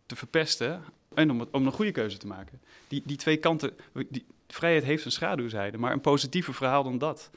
te 0.05 0.15
verpesten 0.15 0.83
en 1.13 1.31
om, 1.31 1.39
het, 1.39 1.49
om 1.51 1.65
een 1.65 1.71
goede 1.71 1.91
keuze 1.91 2.17
te 2.17 2.27
maken. 2.27 2.61
Die, 2.87 3.01
die 3.05 3.17
twee 3.17 3.37
kanten, 3.37 3.73
die, 4.09 4.25
vrijheid 4.47 4.83
heeft 4.83 5.05
een 5.05 5.11
schaduwzijde, 5.11 5.77
maar 5.77 5.91
een 5.91 6.01
positiever 6.01 6.53
verhaal 6.53 6.83
dan 6.83 6.97
dat 6.97 7.29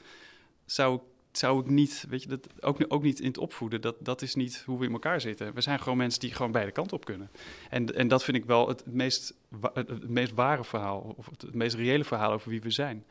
zou 0.65 0.99
zou 1.37 1.59
ik 1.59 1.69
niet, 1.69 2.05
weet 2.09 2.23
je, 2.23 2.29
dat, 2.29 2.47
ook, 2.59 2.85
ook 2.87 3.03
niet 3.03 3.19
in 3.19 3.27
het 3.27 3.37
opvoeden. 3.37 3.81
Dat, 3.81 3.95
dat 3.99 4.21
is 4.21 4.35
niet 4.35 4.63
hoe 4.65 4.79
we 4.79 4.85
in 4.85 4.91
elkaar 4.91 5.21
zitten. 5.21 5.53
We 5.53 5.61
zijn 5.61 5.79
gewoon 5.79 5.97
mensen 5.97 6.19
die 6.19 6.31
gewoon 6.31 6.51
beide 6.51 6.71
kanten 6.71 6.97
op 6.97 7.05
kunnen. 7.05 7.29
En, 7.69 7.95
en 7.95 8.07
dat 8.07 8.23
vind 8.23 8.37
ik 8.37 8.45
wel 8.45 8.67
het 8.67 8.83
meest, 8.85 9.33
het, 9.73 10.09
meest 10.09 10.33
ware 10.33 10.63
verhaal, 10.63 11.13
of 11.17 11.29
het, 11.29 11.53
meest 11.53 11.75
reële 11.75 12.03
verhaal 12.03 12.31
over 12.31 12.49
wie 12.49 12.61
we 12.61 12.71
zijn. 12.71 13.05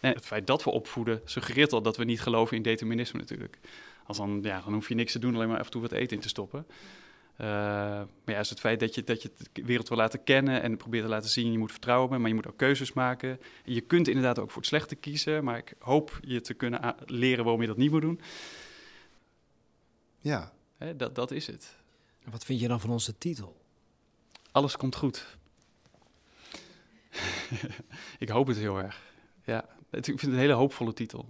En 0.00 0.12
het 0.14 0.26
feit 0.26 0.46
dat 0.46 0.64
we 0.64 0.70
opvoeden 0.70 1.20
suggereert 1.24 1.72
al 1.72 1.82
dat 1.82 1.96
we 1.96 2.04
niet 2.04 2.20
geloven 2.20 2.56
in 2.56 2.62
determinisme 2.62 3.18
natuurlijk. 3.18 3.58
Als 4.06 4.16
dan, 4.16 4.40
ja, 4.42 4.60
dan 4.64 4.72
hoef 4.72 4.88
je 4.88 4.94
niks 4.94 5.12
te 5.12 5.18
doen, 5.18 5.34
alleen 5.34 5.48
maar 5.48 5.58
af 5.58 5.64
en 5.64 5.70
toe 5.70 5.82
wat 5.82 5.92
eten 5.92 6.16
in 6.16 6.22
te 6.22 6.28
stoppen. 6.28 6.66
Uh, 7.40 7.46
maar 7.46 8.34
ja, 8.34 8.38
is 8.38 8.50
het 8.50 8.60
feit 8.60 8.80
dat 8.80 8.94
je, 8.94 9.04
dat 9.04 9.22
je 9.22 9.30
de 9.52 9.64
wereld 9.64 9.88
wil 9.88 9.98
laten 9.98 10.24
kennen 10.24 10.62
en 10.62 10.76
probeert 10.76 11.04
te 11.04 11.10
laten 11.10 11.30
zien, 11.30 11.52
je 11.52 11.58
moet 11.58 11.70
vertrouwen 11.70 12.10
hebben, 12.10 12.20
maar 12.20 12.36
je 12.36 12.42
moet 12.42 12.52
ook 12.52 12.58
keuzes 12.58 12.92
maken. 12.92 13.40
En 13.64 13.74
je 13.74 13.80
kunt 13.80 14.08
inderdaad 14.08 14.38
ook 14.38 14.50
voor 14.50 14.60
het 14.60 14.70
slechte 14.70 14.94
kiezen, 14.94 15.44
maar 15.44 15.58
ik 15.58 15.74
hoop 15.78 16.20
je 16.22 16.40
te 16.40 16.54
kunnen 16.54 16.94
leren 17.06 17.44
waarom 17.44 17.62
je 17.62 17.68
dat 17.68 17.76
niet 17.76 17.90
moet 17.90 18.00
doen. 18.00 18.20
Ja. 20.18 20.52
Hè, 20.76 20.96
dat, 20.96 21.14
dat 21.14 21.30
is 21.30 21.46
het. 21.46 21.76
En 22.24 22.30
wat 22.30 22.44
vind 22.44 22.60
je 22.60 22.68
dan 22.68 22.80
van 22.80 22.90
onze 22.90 23.18
titel? 23.18 23.60
Alles 24.50 24.76
komt 24.76 24.96
goed. 24.96 25.36
ik 28.18 28.28
hoop 28.28 28.46
het 28.46 28.56
heel 28.56 28.78
erg. 28.78 29.02
Ja, 29.44 29.64
ik 29.90 30.04
vind 30.04 30.20
het 30.20 30.30
een 30.30 30.38
hele 30.38 30.52
hoopvolle 30.52 30.92
titel. 30.92 31.28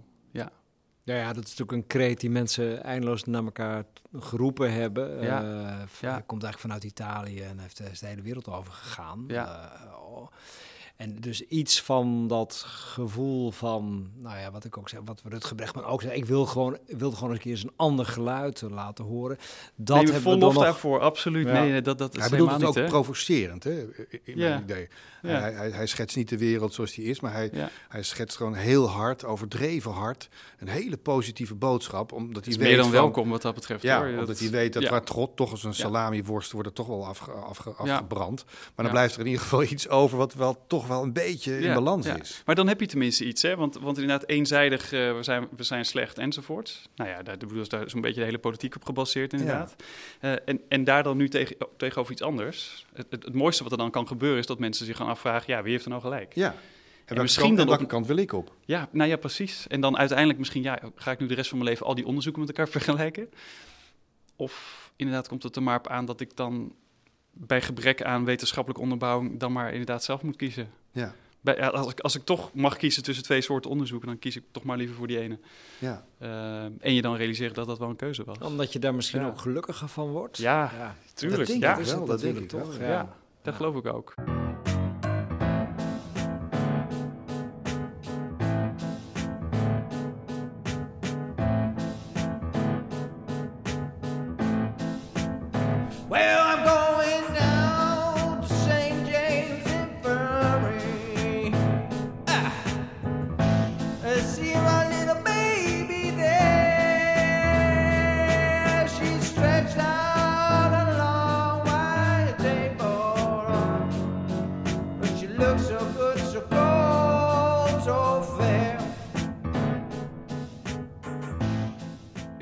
Ja. 1.09 1.15
Ja, 1.15 1.33
dat 1.33 1.43
is 1.43 1.49
natuurlijk 1.49 1.71
een 1.71 1.87
kreet 1.87 2.19
die 2.19 2.29
mensen 2.29 2.83
eindeloos 2.83 3.23
naar 3.23 3.43
elkaar 3.43 3.83
geroepen 4.19 4.73
hebben. 4.73 5.21
Ja. 5.21 5.43
Uh, 5.43 5.49
ja. 6.01 6.19
komt 6.25 6.43
eigenlijk 6.43 6.59
vanuit 6.59 6.83
Italië 6.83 7.41
en 7.41 7.59
heeft 7.59 7.77
de 7.77 8.07
hele 8.07 8.21
wereld 8.21 8.47
over 8.47 8.73
gegaan. 8.73 9.23
Ja. 9.27 9.71
Uh, 9.85 9.93
oh. 9.99 10.27
En 10.99 11.15
dus 11.19 11.41
iets 11.41 11.81
van 11.81 12.27
dat 12.27 12.63
gevoel 12.67 13.51
van, 13.51 14.09
nou 14.15 14.37
ja, 14.37 14.51
wat 14.51 14.65
ik 14.65 14.77
ook 14.77 14.89
zeg, 14.89 14.99
wat 15.05 15.21
Rutger 15.23 15.55
Bregman 15.55 15.83
ook 15.83 16.01
zei. 16.01 16.13
Ik 16.13 16.25
wil 16.25 16.45
gewoon, 16.45 16.77
wilde 16.85 17.15
gewoon 17.15 17.31
eens 17.31 17.43
een 17.45 17.53
keer 17.53 17.63
een 17.63 17.73
ander 17.75 18.05
geluid 18.05 18.61
laten 18.69 19.05
horen. 19.05 19.37
Dat 19.75 19.95
nee, 19.95 20.13
hebben 20.13 20.33
we 20.33 20.39
dan 20.39 20.53
nog... 20.53 20.63
daarvoor, 20.63 20.99
absoluut. 20.99 21.47
Ja. 21.47 21.63
Nee, 21.63 21.81
dat, 21.81 21.97
dat 21.97 22.15
is 22.15 22.19
hij 22.19 22.29
bedoelt 22.29 22.51
het 22.51 22.63
ook 22.63 22.85
provocerend, 22.85 23.63
hè, 23.63 23.79
in 24.23 24.37
ja. 24.37 24.49
mijn 24.49 24.61
idee. 24.61 24.87
Ja. 25.21 25.39
Hij, 25.39 25.53
hij, 25.53 25.69
hij, 25.69 25.87
schetst 25.87 26.15
niet 26.15 26.29
de 26.29 26.37
wereld 26.37 26.73
zoals 26.73 26.93
die 26.93 27.05
is, 27.05 27.19
maar 27.19 27.33
hij, 27.33 27.51
hij 27.89 28.03
schetst 28.03 28.37
gewoon 28.37 28.53
heel 28.53 28.89
hard, 28.89 29.25
overdreven 29.25 29.91
hard, 29.91 30.29
een 30.57 30.67
hele 30.67 30.97
positieve 30.97 31.55
boodschap. 31.55 32.11
Omdat 32.11 32.45
hij 32.45 32.53
weet 32.53 32.67
meer 32.67 32.75
dan 32.75 32.85
van, 32.85 32.93
welkom 32.93 33.29
wat 33.29 33.41
dat 33.41 33.55
betreft. 33.55 33.81
Ja, 33.81 33.97
hoor. 34.05 34.19
omdat 34.19 34.39
hij 34.39 34.49
weet 34.49 34.73
dat 34.73 34.87
waar 34.87 35.03
trot 35.03 35.35
toch 35.35 35.51
als 35.51 35.63
een 35.63 35.73
salamiworst 35.73 36.51
wordt 36.51 36.67
er 36.67 36.73
toch 36.73 36.87
wel 36.87 37.05
afge, 37.05 37.31
afge, 37.31 37.69
afgebrand. 37.69 38.45
Maar 38.45 38.85
dan 38.85 38.93
blijft 38.93 39.13
er 39.13 39.19
in 39.19 39.25
ieder 39.25 39.41
geval 39.41 39.63
iets 39.73 39.89
over 39.89 40.17
wat 40.17 40.33
wel 40.33 40.65
toch 40.67 40.87
wel 40.89 41.03
een 41.03 41.13
beetje 41.13 41.59
in 41.59 41.73
balans 41.73 42.05
is. 42.05 42.41
Maar 42.45 42.55
dan 42.55 42.67
heb 42.67 42.79
je 42.79 42.85
tenminste 42.85 43.25
iets, 43.25 43.41
hè? 43.41 43.55
Want, 43.55 43.77
want 43.77 43.97
inderdaad 43.97 44.29
eenzijdig, 44.29 44.93
uh, 44.93 45.15
we, 45.15 45.23
zijn, 45.23 45.47
we 45.55 45.63
zijn 45.63 45.85
slecht 45.85 46.17
enzovoort. 46.17 46.89
Nou 46.95 47.09
ja, 47.09 47.23
daar, 47.23 47.37
daar 47.67 47.85
is 47.85 47.93
een 47.93 48.01
beetje 48.01 48.19
de 48.19 48.25
hele 48.25 48.39
politiek 48.39 48.75
op 48.75 48.85
gebaseerd 48.85 49.33
inderdaad. 49.33 49.75
Uh, 50.21 50.31
en, 50.45 50.61
en 50.69 50.83
daar 50.83 51.03
dan 51.03 51.17
nu 51.17 51.29
tegen, 51.29 51.55
tegenover 51.77 52.11
iets 52.11 52.21
anders. 52.21 52.85
Het, 52.93 53.07
het, 53.09 53.23
het, 53.23 53.33
mooiste 53.33 53.63
wat 53.63 53.71
er 53.71 53.77
dan 53.77 53.91
kan 53.91 54.07
gebeuren 54.07 54.39
is 54.39 54.45
dat 54.45 54.59
mensen 54.59 54.85
zich 54.85 54.97
gaan 54.97 55.07
afvragen, 55.07 55.53
ja, 55.53 55.63
wie 55.63 55.71
heeft 55.71 55.83
er 55.83 55.89
nou 55.89 56.01
gelijk? 56.01 56.35
Ja. 56.35 56.55
En, 57.05 57.15
en 57.15 57.21
misschien 57.21 57.55
dan 57.55 57.67
welke 57.67 57.85
kant 57.85 58.07
wil 58.07 58.17
ik 58.17 58.33
op? 58.33 58.55
Ja, 58.65 58.89
nou 58.91 59.09
ja, 59.09 59.17
precies. 59.17 59.67
En 59.67 59.81
dan 59.81 59.97
uiteindelijk 59.97 60.39
misschien, 60.39 60.63
ja, 60.63 60.79
ga 60.95 61.11
ik 61.11 61.19
nu 61.19 61.27
de 61.27 61.33
rest 61.33 61.49
van 61.49 61.57
mijn 61.57 61.69
leven 61.69 61.85
al 61.85 61.95
die 61.95 62.05
onderzoeken 62.05 62.41
met 62.41 62.49
elkaar 62.49 62.71
vergelijken? 62.79 63.29
Of 64.35 64.91
inderdaad 64.95 65.27
komt 65.27 65.43
het 65.43 65.55
er 65.55 65.63
maar 65.63 65.77
op 65.77 65.87
aan 65.87 66.05
dat 66.05 66.19
ik 66.19 66.35
dan 66.35 66.73
bij 67.33 67.61
gebrek 67.61 68.03
aan 68.03 68.25
wetenschappelijke 68.25 68.83
onderbouwing 68.83 69.39
dan 69.39 69.51
maar 69.51 69.71
inderdaad 69.71 70.03
zelf 70.03 70.21
moet 70.21 70.35
kiezen. 70.35 70.71
Ja. 70.91 71.13
Bij, 71.41 71.71
als, 71.71 71.91
ik, 71.91 71.99
als 71.99 72.15
ik 72.15 72.23
toch 72.25 72.53
mag 72.53 72.77
kiezen 72.77 73.03
tussen 73.03 73.23
twee 73.23 73.41
soorten 73.41 73.71
onderzoeken, 73.71 74.07
dan 74.07 74.19
kies 74.19 74.35
ik 74.35 74.43
toch 74.51 74.63
maar 74.63 74.77
liever 74.77 74.95
voor 74.95 75.07
die 75.07 75.19
ene. 75.19 75.39
Ja. 75.77 76.05
Eh, 76.17 76.63
en 76.63 76.93
je 76.93 77.01
dan 77.01 77.15
realiseren 77.15 77.53
dat 77.53 77.67
dat 77.67 77.79
wel 77.79 77.89
een 77.89 77.95
keuze 77.95 78.23
was. 78.23 78.37
Omdat 78.37 78.73
je 78.73 78.79
daar 78.79 78.95
misschien 78.95 79.21
Ja. 79.21 79.27
ook 79.27 79.39
gelukkiger 79.39 79.87
van 79.87 80.07
wordt. 80.09 80.37
Ja, 80.37 80.71
ja. 80.77 80.95
tuurlijk. 81.13 81.39
Dat 81.39 81.47
denk 81.47 81.61
ja, 81.61 81.77
ik 81.77 81.85
wel, 81.85 81.97
dat 81.99 82.07
dat 82.07 82.19
denk 82.19 82.37
ik 82.37 82.47
toch. 82.49 82.77
wel, 82.77 82.87
Ja. 82.87 82.93
ja. 82.93 83.15
dat 83.41 83.55
geloof 83.55 83.75
ik 83.75 83.85
ook. 83.85 84.13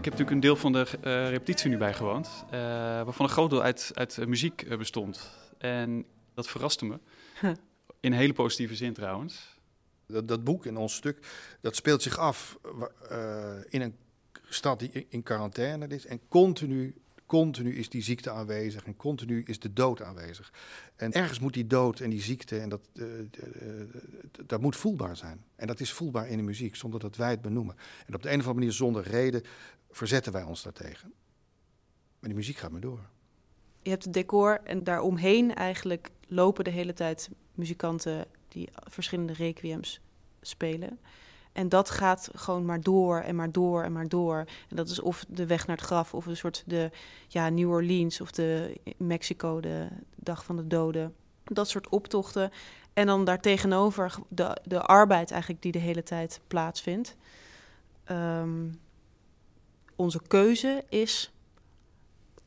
Heb 0.07 0.17
natuurlijk 0.19 0.31
een 0.31 0.39
deel 0.39 0.55
van 0.55 0.71
de 0.71 0.87
eh, 1.01 1.29
repetitie 1.29 1.69
nu 1.69 1.77
bijgewoond, 1.77 2.45
eh 2.49 2.59
waarvan 3.03 3.25
een 3.25 3.31
groot 3.31 3.49
deel 3.49 3.61
uit, 3.61 3.91
uit 3.93 4.17
eh, 4.17 4.25
muziek 4.25 4.61
eh, 4.61 4.77
bestond. 4.77 5.29
En 5.57 6.05
dat 6.33 6.47
verraste 6.47 6.85
me. 6.85 6.99
Huh. 7.41 7.49
In 7.99 8.11
een 8.11 8.17
hele 8.17 8.33
positieve 8.33 8.75
zin 8.75 8.93
trouwens. 8.93 9.55
Dat, 10.07 10.27
dat 10.27 10.43
boek 10.43 10.65
in 10.65 10.77
ons 10.77 10.95
stuk, 10.95 11.27
dat 11.61 11.75
speelt 11.75 12.01
zich 12.01 12.17
af 12.17 12.57
eh, 13.09 13.53
in 13.69 13.81
een 13.81 13.95
stad 14.49 14.79
die 14.79 14.89
in- 14.91 15.05
in 15.09 15.23
quarantaine 15.23 15.87
is. 15.87 16.05
En 16.05 16.19
continu, 16.27 16.95
continu 17.27 17.75
is 17.75 17.89
die 17.89 18.01
ziekte 18.01 18.31
aanwezig 18.31 18.85
en 18.85 18.95
continu 18.95 19.43
is 19.45 19.59
de 19.59 19.73
dood 19.73 20.01
aanwezig. 20.01 20.53
En 20.95 21.11
ergens 21.11 21.39
moet 21.39 21.53
die 21.53 21.67
dood 21.67 21.99
en 21.99 22.09
die 22.09 22.21
ziekte, 22.21 22.59
en 22.59 22.69
dat, 22.69 22.81
eh, 22.93 23.05
dat 24.45 24.61
moet 24.61 24.75
voelbaar 24.75 25.17
zijn. 25.17 25.43
En 25.55 25.67
dat 25.67 25.79
is 25.79 25.93
voelbaar 25.93 26.27
in 26.29 26.37
de 26.37 26.43
muziek, 26.43 26.75
zonder 26.75 26.99
dat 26.99 27.15
wij 27.15 27.29
het 27.29 27.41
benoemen. 27.41 27.75
En 28.05 28.15
op 28.15 28.21
de 28.21 28.27
een 28.27 28.39
of 28.39 28.45
andere 28.45 28.53
manier, 28.53 28.71
zonder 28.71 29.03
reden, 29.03 29.43
verzetten 29.91 30.31
wij 30.31 30.43
ons 30.43 30.63
daartegen. 30.63 31.13
Maar 32.19 32.29
die 32.29 32.39
muziek 32.39 32.57
gaat 32.57 32.71
maar 32.71 32.81
door. 32.81 32.99
Je 33.81 33.89
hebt 33.89 34.03
het 34.03 34.13
decor 34.13 34.59
en 34.63 34.83
daaromheen 34.83 35.55
eigenlijk 35.55 36.09
lopen 36.27 36.63
de 36.63 36.69
hele 36.69 36.93
tijd 36.93 37.29
muzikanten 37.53 38.25
die 38.47 38.69
verschillende 38.73 39.33
requiems 39.33 40.01
spelen. 40.41 40.99
En 41.57 41.69
dat 41.69 41.89
gaat 41.89 42.29
gewoon 42.33 42.65
maar 42.65 42.81
door 42.81 43.19
en 43.19 43.35
maar 43.35 43.51
door 43.51 43.83
en 43.83 43.91
maar 43.91 44.07
door. 44.07 44.37
En 44.69 44.75
dat 44.75 44.89
is 44.89 44.99
of 44.99 45.25
de 45.27 45.45
weg 45.45 45.67
naar 45.67 45.75
het 45.75 45.85
graf, 45.85 46.13
of 46.13 46.25
een 46.25 46.37
soort 46.37 46.63
de 46.65 46.91
ja, 47.27 47.49
New 47.49 47.69
Orleans 47.69 48.21
of 48.21 48.31
de 48.31 48.79
Mexico, 48.97 49.59
de 49.59 49.87
dag 50.15 50.45
van 50.45 50.55
de 50.55 50.67
doden. 50.67 51.15
Dat 51.43 51.69
soort 51.69 51.89
optochten. 51.89 52.51
En 52.93 53.05
dan 53.05 53.25
daartegenover 53.25 54.15
de, 54.27 54.57
de 54.63 54.81
arbeid 54.81 55.31
eigenlijk 55.31 55.61
die 55.61 55.71
de 55.71 55.79
hele 55.79 56.03
tijd 56.03 56.41
plaatsvindt. 56.47 57.15
Ehm, 58.03 58.65
onze 59.95 60.21
keuze 60.27 60.83
is 60.89 61.31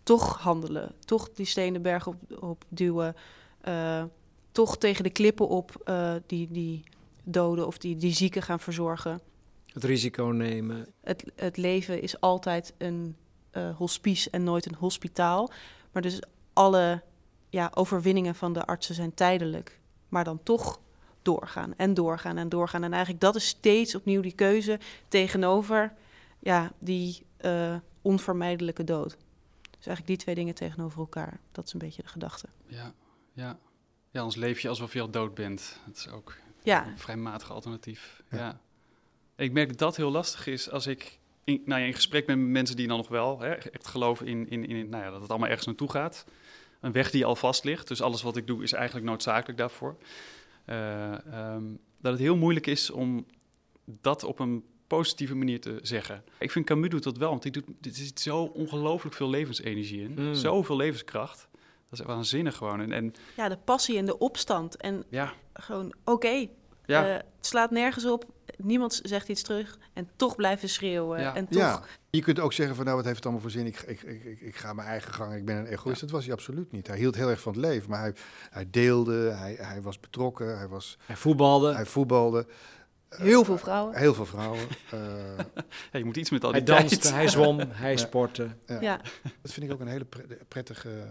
toch 0.03 0.39
handelen. 0.39 0.95
Toch 1.05 1.31
die 1.33 1.47
stenen 1.47 1.83
berg 1.83 2.07
op, 2.07 2.17
op 2.41 2.65
duwen. 2.69 3.17
eh, 3.61 4.05
toch 4.53 4.79
tegen 4.79 5.05
de 5.05 5.11
klippen 5.11 5.49
op 5.49 5.81
eh, 5.85 6.15
die, 6.27 6.49
die 6.51 6.85
doden 7.31 7.67
of 7.67 7.79
die, 7.79 7.97
die 7.97 8.13
zieken 8.13 8.43
gaan 8.43 8.61
verzorgen. 8.61 9.21
Het 9.73 9.85
risico 9.85 10.25
nemen. 10.25 10.87
Het, 11.01 11.25
het 11.37 11.57
leven 11.57 12.03
is 12.03 12.21
altijd 12.21 12.75
een 12.79 13.17
eh, 13.51 13.77
hospice 13.77 14.31
en 14.31 14.45
nooit 14.45 14.67
een 14.67 14.75
hospitaal. 14.75 15.51
Maar 15.93 16.03
dus 16.03 16.23
alle 16.53 17.03
ja, 17.49 17.71
overwinningen 17.75 18.35
van 18.35 18.53
de 18.53 18.65
artsen 18.65 18.95
zijn 18.95 19.15
tijdelijk. 19.15 19.81
Maar 20.09 20.25
dan 20.25 20.43
toch 20.43 20.81
doorgaan 21.23 21.75
en 21.77 21.95
doorgaan 21.95 22.37
en 22.37 22.49
doorgaan. 22.49 22.83
En 22.83 22.93
eigenlijk 22.93 23.23
dat 23.23 23.37
is 23.37 23.47
steeds 23.47 23.95
opnieuw 23.95 24.21
die 24.21 24.35
keuze 24.35 24.79
tegenover 25.09 25.93
ja, 26.39 26.73
die 26.79 27.27
eh, 27.37 27.77
onvermijdelijke 28.03 28.85
dood. 28.85 29.17
Dus 29.61 29.87
eigenlijk 29.87 30.07
die 30.07 30.17
twee 30.17 30.35
dingen 30.35 30.55
tegenover 30.55 30.99
elkaar. 30.99 31.41
Dat 31.53 31.67
is 31.67 31.73
een 31.73 31.79
beetje 31.79 32.03
de 32.03 32.09
gedachte. 32.09 32.49
Ja, 32.67 32.95
ja. 33.33 33.59
ja, 34.11 34.21
anders 34.21 34.37
leef 34.37 34.61
je 34.61 34.69
alsof 34.69 34.93
je 34.93 35.01
al 35.01 35.11
dood 35.11 35.35
bent. 35.35 35.81
Dat 35.87 35.97
is 35.97 36.09
ook 36.09 36.37
Ja, 36.63 36.87
een 36.87 36.99
vrij 36.99 37.17
matig 37.17 37.53
alternatief. 37.53 38.23
Ja. 38.31 38.39
Ja. 38.39 38.61
Ik 39.37 39.53
merk 39.53 39.69
dat 39.69 39.79
dat 39.79 39.97
heel 39.97 40.11
lastig 40.11 40.47
is 40.47 40.71
als 40.71 40.87
ik 40.87 41.19
in, 41.45 41.63
nou 41.65 41.81
ja, 41.81 41.87
in 41.87 41.95
gesprek 41.95 42.27
met 42.27 42.39
mensen 42.39 42.77
die 42.77 42.89
dan 42.89 42.97
nog 42.97 43.09
wel 43.09 43.41
hè, 43.41 43.53
echt 43.53 43.87
geloven 43.87 44.27
in, 44.27 44.49
in, 44.49 44.67
in 44.67 44.89
nou 44.89 45.05
ja, 45.05 45.11
dat 45.11 45.21
het 45.21 45.31
allemaal 45.31 45.49
ergens 45.49 45.67
naartoe 45.67 45.91
gaat. 45.91 46.25
Een 46.81 46.93
weg 46.93 47.11
die 47.11 47.25
al 47.25 47.37
vast 47.37 47.65
ligt. 47.65 47.89
Dus 47.89 48.03
alles 48.03 48.23
wat 48.23 48.37
ik 48.37 48.47
doe 48.47 48.63
is 48.63 48.73
eigenlijk 48.73 49.07
noodzakelijk 49.07 49.59
daarvoor. 49.59 49.97
Eh, 50.65 51.27
ehm, 51.27 51.65
dat 52.01 52.13
het 52.13 52.21
heel 52.21 52.37
moeilijk 52.37 52.67
is 52.67 52.91
om 52.91 53.27
dat 53.85 54.25
op 54.25 54.39
een 54.39 54.65
positieve 54.87 55.35
manier 55.35 55.61
te 55.61 55.79
zeggen. 55.83 56.25
Ik 56.39 56.51
vind 56.51 56.67
Camus 56.67 56.89
doet 56.89 57.03
dat 57.03 57.17
wel, 57.17 57.31
want 57.31 57.43
die 57.43 57.53
doet, 57.53 57.65
er 57.81 57.91
zit 57.93 58.21
zo 58.21 58.43
ongelooflijk 58.43 59.17
veel 59.17 59.31
levensenergie 59.31 60.03
in. 60.03 60.15
Mm. 60.19 60.35
Zoveel 60.35 60.77
levenskracht. 60.77 61.49
Dat 61.91 62.01
is 62.01 62.07
waanzinnig 62.07 62.57
gewoon. 62.57 62.81
En, 62.81 62.93
en 62.93 63.15
ja, 63.37 63.49
de 63.49 63.57
passie 63.57 63.99
en 63.99 64.07
de 64.07 64.19
opstand. 64.19 64.77
En 64.77 65.05
ja, 65.09 65.33
gewoon, 65.61 65.95
oké, 66.05 66.47
ja, 66.87 67.07
eh, 67.07 67.13
het 67.15 67.25
slaat 67.47 67.71
nergens 67.71 68.07
op. 68.07 68.25
Niemand 68.57 69.01
zegt 69.03 69.29
iets 69.29 69.43
terug. 69.43 69.79
En 69.93 70.09
toch 70.17 70.37
blijven 70.37 70.69
schreeuwen. 70.69 71.21
Ja. 71.21 71.35
En 71.35 71.47
toch, 71.49 71.59
Ja, 71.59 71.83
je 72.11 72.23
kunt 72.23 72.39
ook 72.41 72.53
zeggen 72.53 72.77
van 72.77 72.85
nou, 72.85 72.97
wat 72.97 73.05
heeft 73.05 73.17
het 73.17 73.25
allemaal 73.27 73.43
voor 73.43 73.53
zin? 73.53 73.67
Ik, 73.67 73.81
ik, 73.81 74.03
ik, 74.03 74.25
ik, 74.25 74.41
ik 74.41 74.57
ga 74.57 74.73
mijn 74.73 74.89
eigen 74.89 75.13
gang, 75.13 75.35
ik 75.35 75.45
ben 75.45 75.57
een 75.57 75.67
egoïst. 75.67 76.01
Dat 76.01 76.11
was 76.11 76.25
hij 76.25 76.33
absoluut 76.33 76.73
niet. 76.73 76.87
Hij 76.87 76.97
hield 76.99 77.15
heel 77.15 77.29
erg 77.29 77.41
van 77.41 77.53
het 77.53 77.61
leven, 77.61 77.91
maar 77.91 78.01
hij, 78.01 78.15
hij 78.51 78.67
deelde, 78.71 79.31
hij, 79.31 79.57
hij 79.61 79.83
was 79.83 80.01
betrokken, 80.01 80.59
hij, 80.59 80.69
was, 80.69 80.99
Hij 81.07 81.17
voetbalde. 81.17 81.75
hij 81.75 81.87
voetbalde. 81.87 82.47
heel 83.09 83.45
veel 83.45 83.59
vrouwen. 83.59 83.97
Heel 83.97 84.15
veel 84.15 84.27
vrouwen. 84.27 84.59
Eh, 84.91 84.99
ja, 85.93 85.99
je 85.99 86.05
moet 86.05 86.17
iets 86.17 86.31
met 86.31 86.45
al 86.45 86.51
Hij 86.51 86.63
die 86.65 86.75
tijd. 86.75 86.91
danste, 86.91 87.13
hij 87.13 87.29
zwom, 87.29 87.59
hij 87.85 87.97
sportte. 87.97 88.49
ja. 88.67 88.81
Ja. 88.81 89.01
Dat 89.43 89.53
vind 89.53 89.67
ik 89.67 89.73
ook 89.73 89.81
een 89.81 89.87
hele 89.89 90.05
pre- 90.05 90.27
prettige 90.49 91.07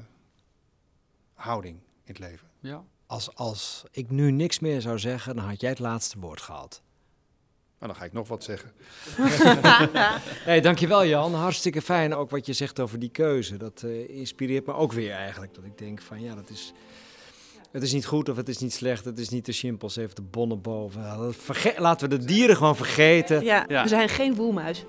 houding 1.33 1.75
in 2.03 2.13
het 2.13 2.19
leven. 2.19 2.47
Ja. 2.59 2.83
Als, 3.09 3.35
als 3.35 3.83
ik 3.91 4.09
nu 4.09 4.31
niks 4.31 4.59
meer 4.59 4.81
zou 4.81 4.99
zeggen, 4.99 5.35
dan 5.35 5.45
had 5.45 5.61
jij 5.61 5.69
het 5.69 5.79
laatste 5.79 6.19
woord 6.19 6.41
gehad. 6.41 6.81
Maar 7.79 7.89
dan 7.89 7.97
ga 7.97 8.03
ik 8.05 8.13
nog 8.13 8.27
wat 8.27 8.43
zeggen. 8.43 8.71
Hey, 10.49 10.61
dankjewel 10.61 11.05
Jan. 11.05 11.33
Hartstikke 11.33 11.81
fijn 11.81 12.13
ook 12.15 12.29
wat 12.29 12.45
je 12.45 12.53
zegt 12.53 12.79
over 12.79 12.99
die 12.99 13.09
keuze. 13.09 13.57
Dat 13.57 13.83
eh, 13.83 14.09
inspireert 14.09 14.65
me 14.65 14.73
ook 14.73 14.91
weer 14.93 15.11
eigenlijk. 15.11 15.53
Dat 15.55 15.63
ik 15.63 15.77
denk 15.77 16.01
van 16.01 16.21
ja, 16.21 16.35
dat 16.35 16.49
is... 16.49 16.73
Het 17.71 17.83
is 17.83 17.93
niet 17.93 18.05
goed 18.05 18.29
of 18.29 18.35
het 18.35 18.49
is 18.49 18.57
niet 18.57 18.73
slecht. 18.73 19.05
Het 19.05 19.19
is 19.19 19.29
niet 19.29 19.43
te 19.43 19.51
simpel. 19.51 19.89
Ze 19.89 19.99
heeft 19.99 20.15
de 20.15 20.21
bonnen 20.21 20.61
boven. 20.61 21.33
Verge- 21.33 21.75
Laten 21.77 22.09
we 22.09 22.17
de 22.17 22.25
dieren 22.25 22.55
gewoon 22.57 22.75
vergeten. 22.75 23.43
Ja, 23.43 23.65
Ja. 23.67 23.83
we 23.83 23.89
zijn 23.89 24.09
geen 24.09 24.35
woelmuis. 24.35 24.85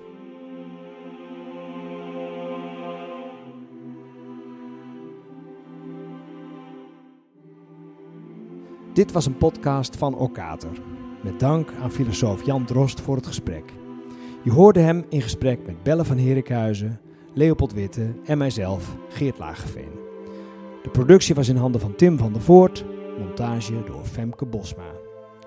Dit 9.01 9.13
was 9.13 9.27
een 9.27 9.37
podcast 9.37 9.97
van 9.97 10.15
Okater. 10.15 10.71
Met 11.23 11.41
dank 11.41 11.73
aan 11.83 11.91
filosoof 11.91 12.45
Jan 12.45 12.65
Drost 12.65 13.01
voor 13.01 13.17
het 13.17 13.27
gesprek. 13.27 13.73
Je 14.43 14.51
hoorde 14.51 14.81
hem 14.81 15.05
in 15.09 15.23
gesprek 15.23 15.67
met 15.67 15.83
Belle 15.83 16.05
van 16.05 16.17
Herikhuizen, 16.17 17.01
Leopold 17.35 17.73
Witte 17.73 18.15
en 18.25 18.39
mijzelf, 18.39 18.97
Geert 19.09 19.39
Lageveen. 19.39 19.93
De 20.83 20.91
productie 20.91 21.35
was 21.35 21.49
in 21.49 21.57
handen 21.57 21.81
van 21.81 21.95
Tim 21.95 22.19
van 22.19 22.33
der 22.33 22.43
Voort, 22.43 22.85
montage 23.19 23.83
door 23.85 24.05
Femke 24.05 24.47
Bosma. 24.47 24.93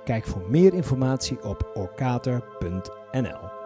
Kijk 0.03 0.25
voor 0.25 0.41
meer 0.49 0.73
informatie 0.73 1.43
op 1.43 1.71
orkater.nl. 1.73 3.62